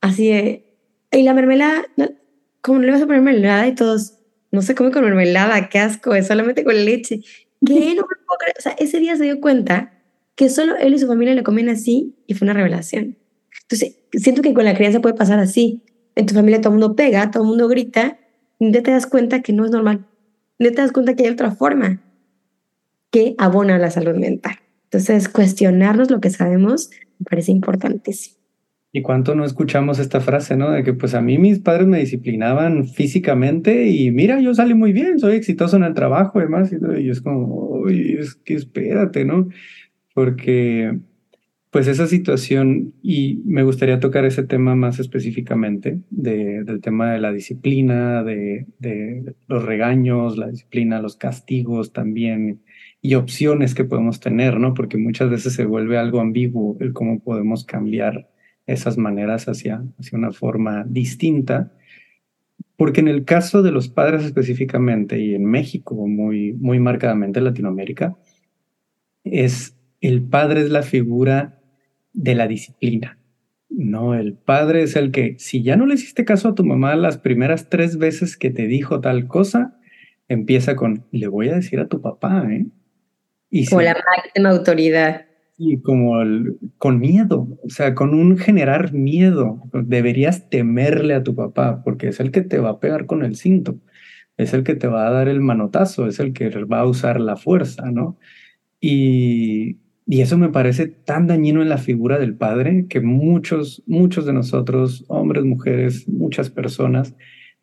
[0.00, 0.76] así de,
[1.12, 1.84] y la mermelada,
[2.60, 3.68] ¿cómo le vas a poner mermelada?
[3.68, 4.18] Y todos,
[4.50, 7.20] no se come con mermelada, qué asco, es solamente con leche.
[7.66, 7.94] ¿Qué?
[7.94, 9.92] No O sea, ese día se dio cuenta
[10.34, 13.18] que solo él y su familia lo comen así y fue una revelación.
[13.62, 15.82] Entonces, siento que con la crianza puede pasar así.
[16.14, 18.18] En tu familia todo el mundo pega, todo el mundo grita,
[18.58, 20.06] y te das cuenta que no es normal.
[20.58, 22.00] Ya te das cuenta que hay otra forma
[23.10, 24.54] que abona la salud mental.
[24.84, 28.40] Entonces, cuestionarnos lo que sabemos me parece importantísimo.
[28.92, 30.72] ¿Y cuánto no escuchamos esta frase, no?
[30.72, 34.92] De que pues a mí mis padres me disciplinaban físicamente y mira, yo salí muy
[34.92, 36.72] bien, soy exitoso en el trabajo y demás.
[36.72, 37.46] Y, es como,
[37.84, 39.48] uy, es que espérate, ¿no?
[40.12, 40.98] Porque
[41.70, 47.20] pues esa situación, y me gustaría tocar ese tema más específicamente, de, del tema de
[47.20, 48.66] la disciplina, de,
[49.46, 52.62] los regaños, la disciplina, los castigos también,
[53.00, 54.74] y opciones que podemos tener, ¿no?
[54.74, 58.28] Porque muchas veces se vuelve algo ambiguo el cómo podemos cambiar
[58.66, 61.72] esas maneras hacia, hacia una forma distinta.
[62.76, 67.44] Porque en el caso de los padres específicamente, y en México muy, muy marcadamente en
[67.44, 68.16] Latinoamérica,
[69.22, 71.59] es el padre es la figura
[72.12, 73.18] de la disciplina.
[73.68, 76.96] No, el padre es el que, si ya no le hiciste caso a tu mamá
[76.96, 79.78] las primeras tres veces que te dijo tal cosa,
[80.28, 82.66] empieza con, le voy a decir a tu papá, ¿eh?
[83.50, 85.26] Y como la máxima autoridad.
[85.56, 86.14] Y como
[86.78, 89.62] con miedo, o sea, con un generar miedo.
[89.72, 93.36] Deberías temerle a tu papá porque es el que te va a pegar con el
[93.36, 93.78] cinto,
[94.36, 97.20] es el que te va a dar el manotazo, es el que va a usar
[97.20, 98.18] la fuerza, ¿no?
[98.80, 99.78] Y,
[100.10, 104.32] y eso me parece tan dañino en la figura del padre que muchos, muchos de
[104.32, 107.14] nosotros, hombres, mujeres, muchas personas,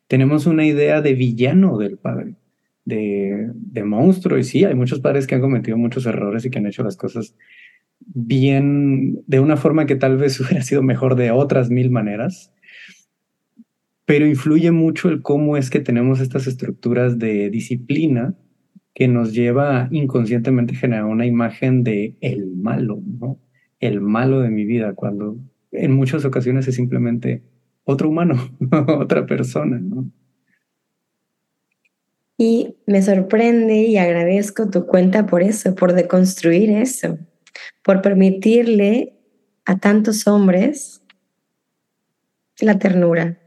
[0.06, 2.36] tenemos una idea de villano del padre
[2.86, 3.52] de,
[3.84, 4.38] monstruo.
[4.38, 6.96] Y sí, hay muchos padres que han cometido muchos errores y que han hecho las
[6.96, 7.36] cosas
[8.00, 12.54] bien, de una forma que tal vez hubiera sido mejor de otras mil maneras.
[14.06, 18.34] Pero influye mucho el cómo es que tenemos estas estructuras de disciplina
[18.98, 23.00] que nos lleva inconscientemente a generar una imagen de el malo.
[23.78, 25.36] El malo de mi vida, cuando
[25.70, 27.44] en muchas ocasiones es simplemente
[27.84, 28.34] otro humano,
[28.98, 30.10] otra persona, ¿no?
[32.36, 37.20] Y me sorprende y agradezco tu cuenta por eso, por deconstruir eso,
[37.84, 39.16] por permitirle
[39.64, 41.04] a tantos hombres
[42.58, 43.38] la ternura,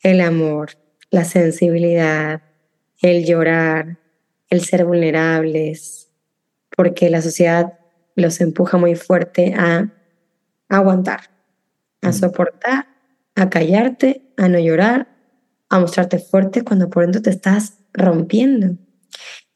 [0.00, 0.70] el amor,
[1.12, 2.42] la sensibilidad,
[3.00, 3.98] el llorar,
[4.50, 6.10] el ser vulnerables,
[6.76, 7.78] porque la sociedad
[8.14, 9.92] los empuja muy fuerte a
[10.68, 11.30] aguantar,
[12.02, 12.86] a soportar,
[13.34, 15.08] a callarte, a no llorar,
[15.68, 18.76] a mostrarte fuerte cuando por dentro te estás rompiendo.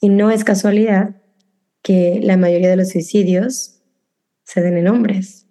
[0.01, 1.16] Y no es casualidad
[1.82, 3.80] que la mayoría de los suicidios
[4.45, 5.47] se den en hombres.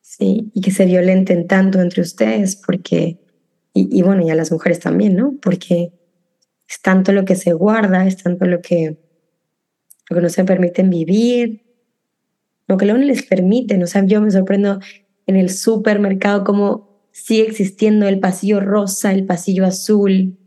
[0.00, 3.20] Sí, y que se violenten tanto entre ustedes porque,
[3.74, 5.36] y, bueno, y a las mujeres también, ¿no?
[5.42, 5.92] Porque
[6.68, 8.98] es tanto lo que se guarda, es tanto lo que,
[10.10, 11.64] lo que no se permiten vivir,
[12.66, 13.82] lo que no les permiten.
[13.82, 14.80] O sea, yo me sorprendo
[15.26, 20.38] en el supermercado como sigue existiendo el pasillo rosa, el pasillo azul,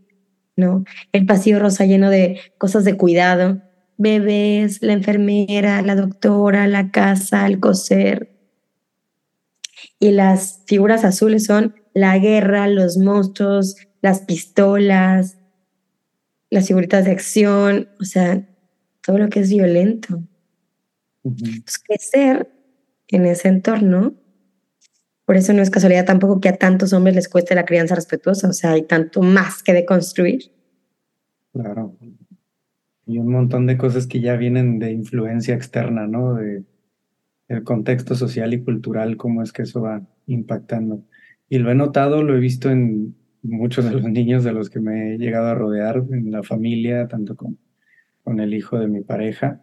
[0.56, 0.84] ¿no?
[1.12, 3.62] El pasillo rosa lleno de cosas de cuidado,
[3.96, 8.30] bebés, la enfermera, la doctora, la casa, el coser.
[9.98, 15.39] Y las figuras azules son la guerra, los monstruos, las pistolas,
[16.50, 18.46] las figuritas de acción, o sea,
[19.02, 20.22] todo lo que es violento.
[21.86, 22.50] crecer
[23.08, 24.14] en ese entorno
[25.30, 28.48] por eso no es casualidad tampoco que a tantos hombres les cueste la crianza respetuosa,
[28.48, 30.50] o sea, hay tanto más que deconstruir.
[31.52, 31.96] Claro.
[33.06, 36.34] Y un montón de cosas que ya vienen de influencia externa, ¿no?
[36.34, 36.64] De
[37.46, 41.04] el contexto social y cultural, cómo es que eso va impactando.
[41.48, 44.80] Y lo he notado, lo he visto en muchos de los niños de los que
[44.80, 47.58] me he llegado a rodear, en la familia, tanto con,
[48.22, 49.62] con el hijo de mi pareja.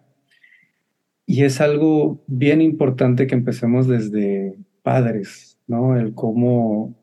[1.25, 5.97] Y es algo bien importante que empecemos desde padres, ¿no?
[5.97, 6.95] El cómo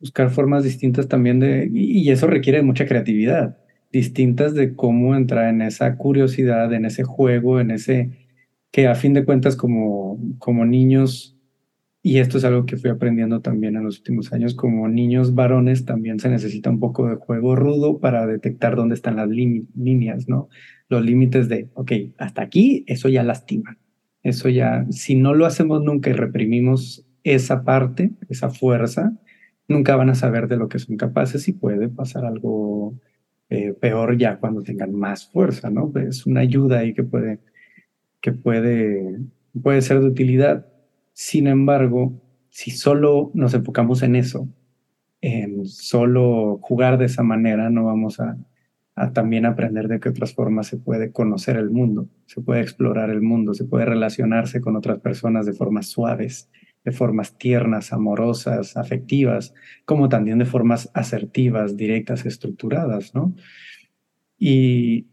[0.00, 3.58] buscar formas distintas también de, y eso requiere mucha creatividad,
[3.92, 8.10] distintas de cómo entrar en esa curiosidad, en ese juego, en ese,
[8.70, 11.36] que a fin de cuentas como, como niños,
[12.02, 15.84] y esto es algo que fui aprendiendo también en los últimos años, como niños varones
[15.84, 20.48] también se necesita un poco de juego rudo para detectar dónde están las líneas, ¿no?
[20.88, 23.78] Los límites de, ok, hasta aquí, eso ya lastima.
[24.22, 29.12] Eso ya, si no lo hacemos nunca y reprimimos esa parte, esa fuerza,
[29.68, 32.94] nunca van a saber de lo que son capaces y puede pasar algo
[33.50, 35.92] eh, peor ya cuando tengan más fuerza, ¿no?
[35.96, 37.40] Es una ayuda ahí que puede,
[38.20, 39.20] que puede,
[39.62, 40.66] puede ser de utilidad.
[41.22, 42.18] Sin embargo,
[42.48, 44.48] si solo nos enfocamos en eso,
[45.20, 48.38] en solo jugar de esa manera, no vamos a,
[49.12, 53.20] también aprender de qué otras formas se puede conocer el mundo, se puede explorar el
[53.20, 56.48] mundo, se puede relacionarse con otras personas de formas suaves,
[56.86, 59.52] de formas tiernas, amorosas, afectivas,
[59.84, 63.34] como también de formas asertivas, directas, estructuradas, ¿no?
[64.38, 65.06] Y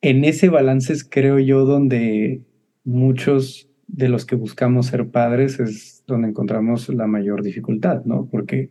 [0.00, 2.42] en ese balance es, creo yo, donde
[2.84, 8.28] muchos de los que buscamos ser padres es donde encontramos la mayor dificultad, ¿no?
[8.30, 8.70] Porque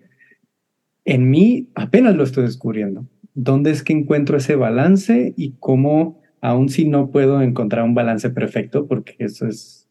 [1.04, 3.06] en mí apenas lo estoy descubriendo.
[3.34, 8.30] ¿Dónde es que encuentro ese balance y cómo, aun si no puedo encontrar un balance
[8.30, 9.90] perfecto, porque eso es,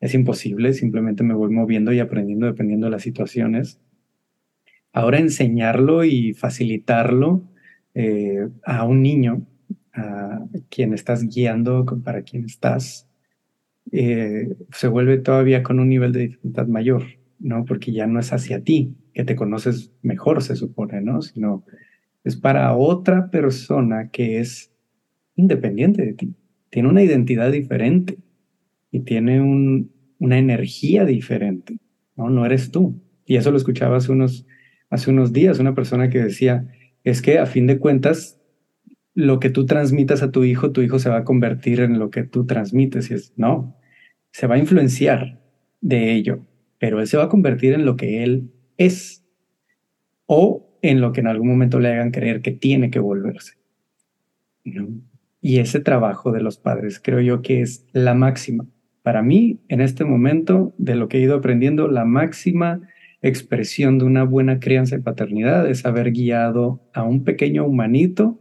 [0.00, 3.80] es imposible, simplemente me voy moviendo y aprendiendo dependiendo de las situaciones,
[4.92, 7.42] ahora enseñarlo y facilitarlo
[7.94, 9.46] eh, a un niño,
[9.92, 13.08] a quien estás guiando, para quien estás
[13.92, 17.02] eh, se vuelve todavía con un nivel de dificultad mayor,
[17.38, 17.64] ¿no?
[17.64, 21.22] Porque ya no es hacia ti, que te conoces mejor, se supone, ¿no?
[21.22, 21.64] Sino
[22.24, 24.72] es para otra persona que es
[25.36, 26.34] independiente de ti,
[26.70, 28.18] tiene una identidad diferente
[28.90, 31.78] y tiene un, una energía diferente,
[32.16, 32.30] ¿no?
[32.30, 33.00] No eres tú.
[33.26, 34.46] Y eso lo escuchaba hace unos,
[34.90, 36.68] hace unos días, una persona que decía,
[37.04, 38.40] es que a fin de cuentas,
[39.14, 42.10] lo que tú transmitas a tu hijo, tu hijo se va a convertir en lo
[42.10, 43.10] que tú transmites.
[43.10, 43.76] Y es, no,
[44.32, 45.40] se va a influenciar
[45.80, 46.46] de ello,
[46.78, 49.24] pero él se va a convertir en lo que él es
[50.26, 53.54] o en lo que en algún momento le hagan creer que tiene que volverse.
[55.40, 58.66] Y ese trabajo de los padres creo yo que es la máxima.
[59.02, 62.80] Para mí, en este momento, de lo que he ido aprendiendo, la máxima
[63.20, 68.40] expresión de una buena crianza y paternidad es haber guiado a un pequeño humanito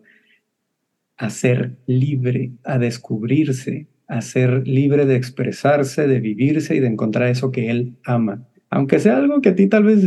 [1.23, 7.29] a ser libre, a descubrirse, a ser libre de expresarse, de vivirse y de encontrar
[7.29, 8.45] eso que él ama.
[8.69, 10.05] Aunque sea algo que a ti tal vez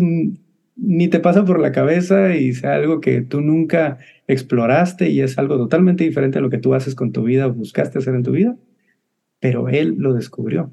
[0.76, 3.96] ni te pasa por la cabeza y sea algo que tú nunca
[4.28, 7.54] exploraste y es algo totalmente diferente a lo que tú haces con tu vida o
[7.54, 8.54] buscaste hacer en tu vida,
[9.40, 10.70] pero él lo descubrió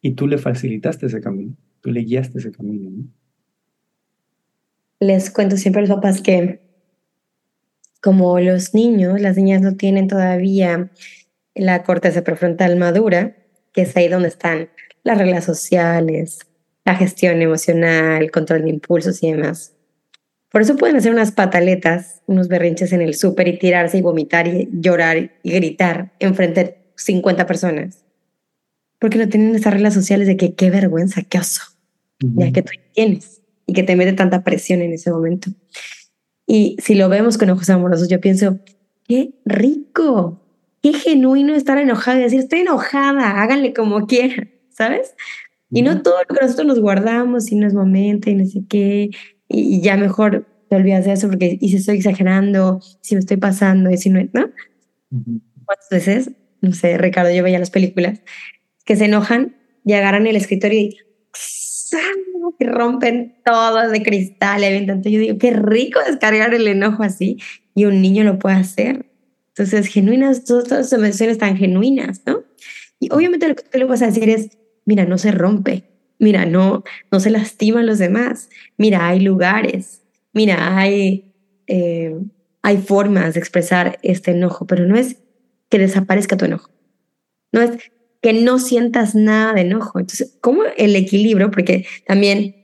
[0.00, 2.90] y tú le facilitaste ese camino, tú le guiaste ese camino.
[5.00, 6.61] Les cuento siempre a los papás que
[8.02, 10.90] como los niños, las niñas no tienen todavía
[11.54, 13.36] la corteza prefrontal madura,
[13.72, 14.70] que es ahí donde están
[15.04, 16.40] las reglas sociales,
[16.84, 19.74] la gestión emocional, control de impulsos y demás.
[20.50, 24.48] Por eso pueden hacer unas pataletas, unos berrinches en el súper y tirarse y vomitar
[24.48, 28.04] y llorar y gritar enfrente de 50 personas.
[28.98, 31.62] Porque no tienen esas reglas sociales de que qué vergüenza, qué oso,
[32.20, 35.50] ya que tú tienes y que te mete tanta presión en ese momento.
[36.54, 38.58] Y si lo vemos con ojos amorosos, yo pienso,
[39.08, 40.38] qué rico,
[40.82, 45.14] qué genuino estar enojada y decir, estoy enojada, háganle como quieran, ¿sabes?
[45.70, 48.64] Y no todo lo que nosotros nos guardamos y no es momento y no sé
[48.68, 49.08] qué,
[49.48, 53.38] y, ya mejor te olvidas de eso porque y si estoy exagerando, si me estoy
[53.38, 54.50] pasando, y si no, ¿no?
[55.64, 56.32] ¿Cuántas veces?
[56.60, 58.20] No sé, Ricardo, yo veía las películas
[58.84, 60.98] que se enojan y agarran el escritorio y,
[62.58, 65.10] y rompen todo de cristal y.
[65.10, 67.38] Yo digo, qué rico descargar el enojo así
[67.74, 69.06] y un niño lo puede hacer.
[69.48, 72.44] Entonces, genuinas, todas las emociones tan genuinas, ¿no?
[72.98, 75.84] Y obviamente lo que tú le vas a decir es, mira, no se rompe,
[76.18, 81.34] mira, no, no se lastiman los demás, mira, hay lugares, mira, hay,
[81.66, 82.16] eh,
[82.62, 85.16] hay formas de expresar este enojo, pero no es
[85.68, 86.70] que desaparezca tu enojo,
[87.50, 87.72] no es
[88.22, 89.98] que no sientas nada de enojo.
[89.98, 91.50] Entonces, ¿cómo el equilibrio?
[91.50, 92.56] Porque también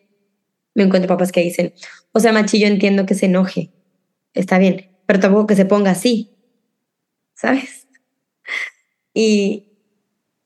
[0.75, 1.75] me encuentro papás que dicen,
[2.13, 3.73] o sea, Machi, yo entiendo que se enoje,
[4.33, 6.39] está bien, pero tampoco que se ponga así.
[7.39, 7.87] ¿sabes?
[9.15, 9.69] Y,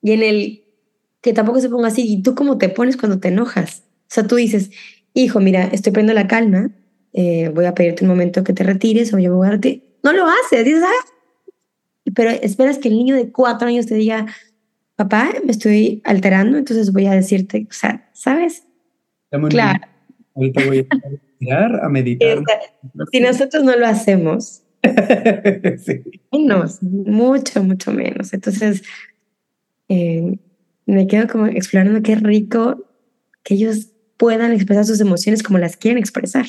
[0.01, 0.63] y en el
[1.21, 3.83] que tampoco se ponga así, ¿y tú cómo te pones cuando te enojas?
[4.03, 4.69] O sea, tú dices,
[5.13, 6.71] hijo, mira, estoy perdiendo la calma,
[7.13, 9.81] eh, voy a pedirte un momento que te retires o yo voy a retirar.
[10.03, 10.83] No lo haces, dices.
[12.13, 14.27] Pero esperas que el niño de cuatro años te diga,
[14.95, 18.63] papá, me estoy alterando, entonces voy a decirte, o sea, ¿sabes?
[19.49, 19.79] Claro.
[20.35, 20.85] Ahorita voy a
[21.39, 22.43] tirar, a meditar.
[23.11, 24.63] Si nosotros no lo hacemos,
[26.31, 28.33] Menos, mucho, mucho menos.
[28.33, 28.83] Entonces,
[29.87, 30.37] eh,
[30.85, 32.85] me quedo como explorando qué rico
[33.43, 36.45] que ellos puedan expresar sus emociones como las quieren expresar.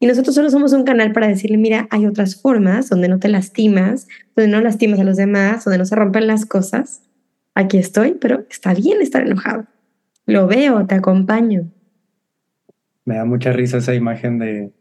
[0.00, 3.28] Y nosotros solo somos un canal para decirle, mira, hay otras formas donde no te
[3.28, 7.02] lastimas, donde no lastimas a los demás, donde no se rompen las cosas.
[7.54, 9.66] Aquí estoy, pero está bien estar enojado.
[10.26, 11.70] Lo veo, te acompaño.
[13.04, 14.72] Me da mucha risa esa imagen de,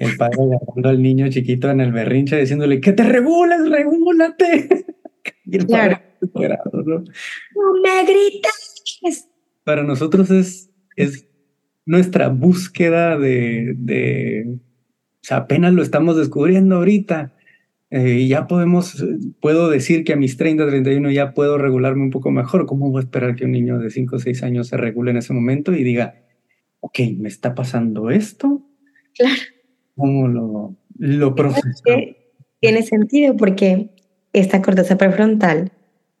[0.00, 4.68] el padre agarrando al niño chiquito en el berrinche diciéndole que te regules, regúlate.
[5.44, 6.00] Y el claro.
[6.32, 7.04] ¿no?
[7.82, 9.28] me gritas.
[9.64, 11.26] Para nosotros es, es
[11.84, 17.34] nuestra búsqueda de, de, o sea, apenas lo estamos descubriendo ahorita,
[17.90, 19.04] eh, ya podemos,
[19.40, 22.66] puedo decir que a mis 30, 31 ya puedo regularme un poco mejor.
[22.66, 25.16] ¿Cómo voy a esperar que un niño de 5 o 6 años se regule en
[25.16, 26.14] ese momento y diga,
[26.78, 28.62] ok, me está pasando esto?
[29.14, 29.40] Claro.
[29.96, 31.34] ¿Cómo lo, lo?
[32.60, 33.90] Tiene sentido porque
[34.32, 35.72] esta corteza prefrontal,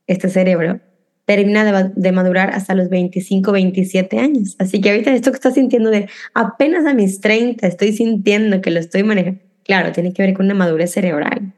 [0.08, 0.80] este cerebro,
[1.24, 4.56] termina de, madurar hasta los 25, 27 años.
[4.58, 8.72] Así que ahorita esto que estás sintiendo de apenas a mis 30 estoy sintiendo que
[8.72, 11.54] lo estoy manejando, claro, tiene que ver con una madurez cerebral.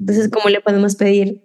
[0.00, 1.42] Entonces, ¿cómo le podemos pedir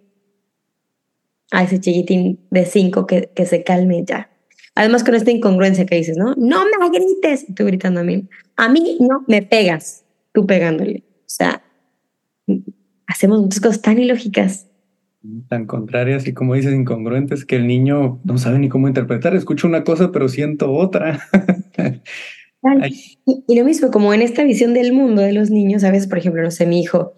[1.51, 4.29] a ese chiquitín de 5 que, que se calme ya?
[4.75, 6.35] Además con esta incongruencia que dices, ¿no?
[6.35, 8.29] No me grites, tú gritando a mí.
[8.55, 11.03] A mí no me pegas, tú pegándole.
[11.19, 11.61] O sea,
[13.05, 14.67] hacemos muchas cosas tan ilógicas.
[15.49, 19.35] Tan contrarias y como dices, incongruentes, que el niño no sabe ni cómo interpretar.
[19.35, 21.19] Escucho una cosa, pero siento otra.
[23.25, 26.19] y, lo mismo, como en esta visión del mundo de los niños, a veces, por
[26.19, 27.15] ejemplo, no sé, mi hijo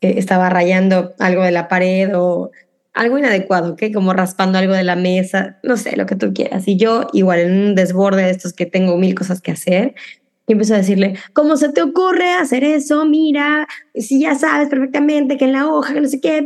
[0.00, 2.50] estaba rayando algo de la pared o
[2.92, 3.82] algo inadecuado, ¿ok?
[3.92, 6.66] Como raspando algo de la mesa, no sé, lo que tú quieras.
[6.66, 9.94] Y yo, igual, en un desborde de estos que tengo mil cosas que hacer,
[10.48, 13.04] y empezó a decirle, ¿cómo se te ocurre hacer eso?
[13.04, 16.38] Mira, si ya sabes perfectamente que en la hoja, que no sé qué.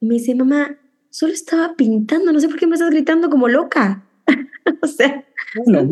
[0.00, 0.78] Y me dice, mamá,
[1.10, 4.04] solo estaba pintando, no sé por qué me estás gritando como loca.
[4.82, 5.24] o sea,
[5.66, 5.80] no,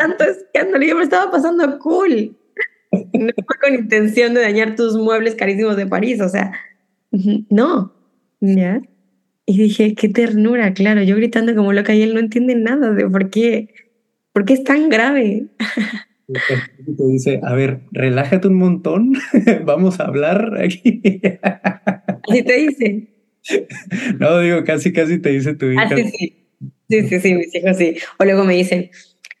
[0.00, 2.36] tanto escándalo, yo me estaba pasando cool.
[3.12, 6.52] No fue con intención de dañar tus muebles carísimos de París, o sea,
[7.50, 7.92] no.
[8.40, 8.82] ¿Ya?
[9.46, 13.08] Y dije, qué ternura, claro, yo gritando como loca y él no entiende nada de
[13.08, 13.70] por qué
[14.36, 15.46] ¿Por qué es tan grave?
[16.28, 19.14] Te dice, a ver, relájate un montón,
[19.64, 21.00] vamos a hablar aquí.
[22.28, 23.08] Así te dice.
[24.20, 25.88] No, digo, casi, casi te dice tu hija.
[25.90, 26.36] Ah, sí, sí.
[26.90, 27.96] Sí, sí, sí, mis hijos sí.
[28.18, 28.90] O luego me dicen,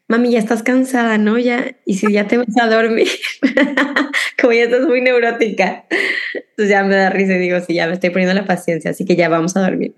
[0.08, 1.38] mami, ya estás cansada, ¿no?
[1.38, 3.08] Ya, y si ya te vas a dormir,
[4.40, 5.84] como ya estás muy neurótica.
[6.34, 9.04] Entonces ya me da risa y digo, sí, ya me estoy poniendo la paciencia, así
[9.04, 9.94] que ya vamos a dormir.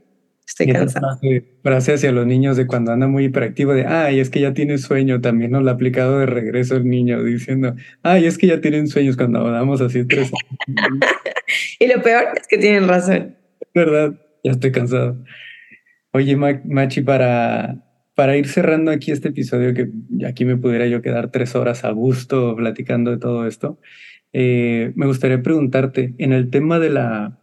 [0.46, 1.18] Estoy cansada.
[1.62, 4.78] Frase, hacia los niños de cuando anda muy hiperactivo de, ay, es que ya tiene
[4.78, 8.60] sueño, también nos lo ha aplicado de regreso el niño diciendo, ay, es que ya
[8.60, 10.32] tienen sueños cuando hablamos así tres
[11.78, 13.36] Y lo peor es que tienen razón.
[13.74, 14.14] ¿Verdad?
[14.42, 15.22] Ya estoy cansado.
[16.12, 17.76] Oye, Machi, para,
[18.18, 19.92] para ir cerrando aquí este episodio, que
[20.26, 23.78] aquí me pudiera yo quedar tres horas a gusto platicando de todo esto,
[24.32, 27.38] eh, me gustaría preguntarte, en el tema de la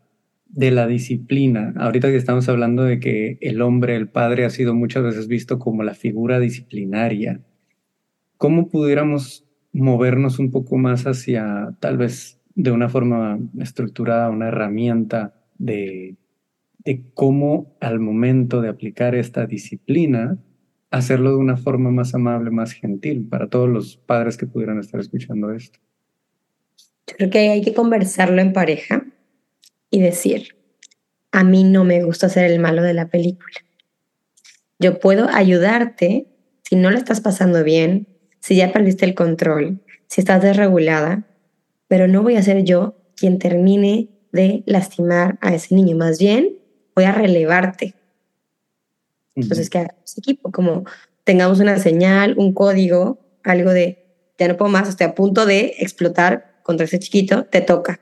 [0.48, 1.74] de la disciplina.
[1.78, 5.60] Ahorita que estamos hablando de que el hombre, el padre, ha sido muchas veces visto
[5.60, 7.40] como la figura disciplinaria,
[8.36, 15.36] ¿cómo pudiéramos movernos un poco más hacia, tal vez de una forma estructurada, una herramienta
[15.58, 16.18] de,
[16.80, 20.38] de cómo al momento de aplicar esta disciplina,
[20.98, 25.00] hacerlo de una forma más amable, más gentil para todos los padres que pudieran estar
[25.00, 25.80] escuchando esto?
[27.08, 29.06] Yo creo que hay que conversarlo en pareja
[29.90, 30.56] y decir,
[31.32, 33.56] a mí no me gusta ser el malo de la película.
[34.80, 36.28] Yo puedo ayudarte
[36.64, 38.08] si no lo estás pasando bien,
[38.40, 41.28] si ya perdiste el control, si estás desregulada,
[41.88, 45.96] pero no voy a ser yo quien termine de lastimar a ese niño.
[45.96, 46.58] Más bien,
[46.96, 47.96] voy a relevarte.
[49.36, 50.86] Entonces, que hagamos equipo, como
[51.24, 54.06] tengamos una señal, un código, algo de,
[54.38, 58.00] ya no puedo más, estoy a punto de explotar contra ese chiquito, te toca.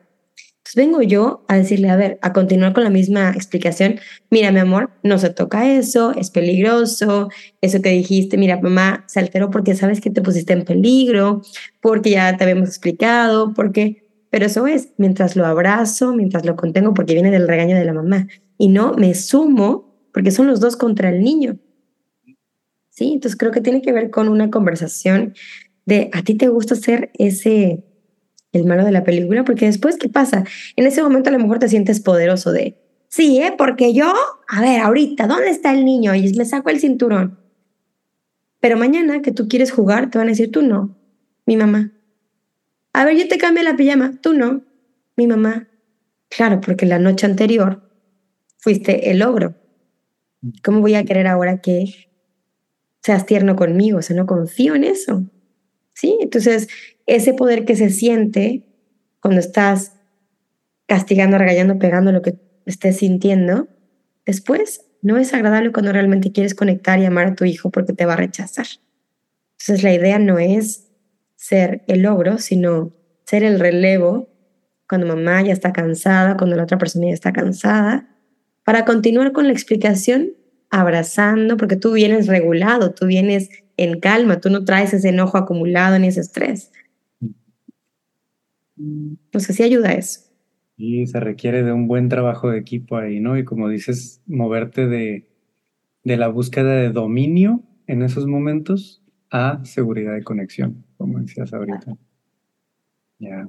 [0.64, 4.00] Entonces vengo yo a decirle, a ver, a continuar con la misma explicación.
[4.30, 7.28] Mira, mi amor, no se toca eso, es peligroso,
[7.60, 11.42] eso que dijiste, mira, mamá se alteró porque sabes que te pusiste en peligro,
[11.82, 16.94] porque ya te habíamos explicado, porque, pero eso es, mientras lo abrazo, mientras lo contengo,
[16.94, 18.28] porque viene del regaño de la mamá,
[18.58, 21.58] y no me sumo, porque son los dos contra el niño.
[22.90, 25.34] Sí, entonces creo que tiene que ver con una conversación
[25.86, 27.84] de, ¿a ti te gusta ser ese
[28.54, 30.46] el malo de la película, porque después, ¿qué pasa?
[30.76, 32.78] En ese momento a lo mejor te sientes poderoso de,
[33.10, 33.54] sí, ¿eh?
[33.58, 34.14] Porque yo,
[34.48, 36.14] a ver, ahorita, ¿dónde está el niño?
[36.14, 37.40] Y me saco el cinturón.
[38.60, 40.96] Pero mañana que tú quieres jugar, te van a decir, tú no,
[41.46, 41.92] mi mamá.
[42.94, 44.62] A ver, yo te cambio la pijama, tú no,
[45.18, 45.68] mi mamá.
[46.30, 47.90] Claro, porque la noche anterior
[48.58, 49.56] fuiste el ogro.
[50.64, 52.10] ¿Cómo voy a querer ahora que
[53.02, 54.00] seas tierno conmigo?
[54.00, 55.24] O sea, no confío en eso.
[55.94, 56.18] ¿Sí?
[56.22, 56.68] Entonces,
[57.06, 58.64] ese poder que se siente
[59.22, 59.94] cuando estás
[60.88, 62.36] castigando, regañando, pegando lo que
[62.66, 63.68] estés sintiendo,
[64.26, 68.06] después no es agradable cuando realmente quieres conectar y amar a tu hijo porque te
[68.06, 68.68] va a rechazar.
[69.60, 70.90] Entonces la idea no es
[71.36, 72.94] ser el logro, sino
[73.26, 74.30] ser el relevo
[74.88, 78.13] cuando mamá ya está cansada, cuando la otra persona ya está cansada,
[78.64, 80.32] para continuar con la explicación
[80.70, 86.00] abrazando, porque tú vienes regulado, tú vienes en calma, tú no traes ese enojo acumulado
[86.00, 86.72] ni ese estrés.
[88.76, 90.22] No sé si ayuda eso.
[90.76, 93.38] Y se requiere de un buen trabajo de equipo ahí, ¿no?
[93.38, 95.28] Y como dices, moverte de,
[96.04, 101.98] de la búsqueda de dominio en esos momentos a seguridad de conexión, como decías ahorita.
[103.20, 103.48] Ya.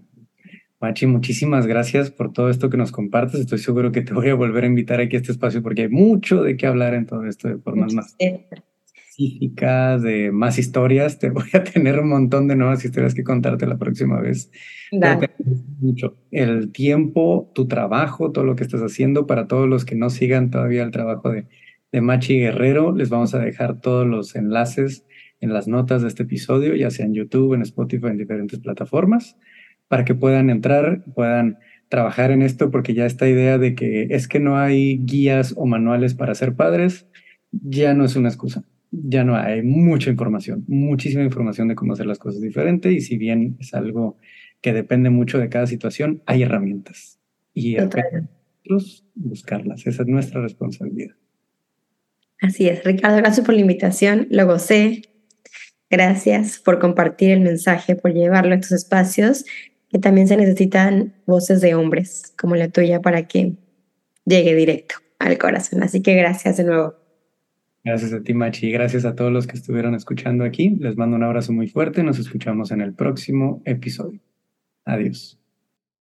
[0.85, 3.41] Machi, muchísimas gracias por todo esto que nos compartes.
[3.41, 5.89] Estoy seguro que te voy a volver a invitar aquí a este espacio porque hay
[5.89, 11.19] mucho de qué hablar en todo esto de formas más específicas, de más historias.
[11.19, 14.51] Te voy a tener un montón de nuevas historias que contarte la próxima vez.
[15.81, 16.19] Mucho.
[16.31, 20.51] El tiempo, tu trabajo, todo lo que estás haciendo, para todos los que no sigan
[20.51, 21.47] todavía el trabajo de,
[21.93, 25.07] de Machi Guerrero, les vamos a dejar todos los enlaces
[25.41, 29.39] en las notas de este episodio, ya sea en YouTube, en Spotify, en diferentes plataformas
[29.95, 34.27] para que puedan entrar, puedan trabajar en esto, porque ya esta idea de que es
[34.27, 37.07] que no hay guías o manuales para ser padres,
[37.53, 38.65] ya no es una excusa.
[38.91, 43.17] Ya no hay mucha información, muchísima información de cómo hacer las cosas diferente y si
[43.17, 44.19] bien es algo
[44.61, 47.21] que depende mucho de cada situación, hay herramientas
[47.55, 49.87] y nosotros buscarlas.
[49.87, 51.15] Esa es nuestra responsabilidad.
[52.41, 55.03] Así es, Ricardo, gracias por la invitación, lo gocé.
[55.89, 59.45] Gracias por compartir el mensaje, por llevarlo a estos espacios
[59.95, 63.53] que también se necesitan voces de hombres como la tuya para que
[64.25, 65.85] llegue directo al corazón.
[65.85, 66.95] Así que gracias de nuevo.
[67.85, 70.71] Gracias a ti, Machi, gracias a todos los que estuvieron escuchando aquí.
[70.81, 72.03] Les mando un abrazo muy fuerte.
[72.03, 74.19] Nos escuchamos en el próximo episodio.
[74.85, 75.39] Adiós.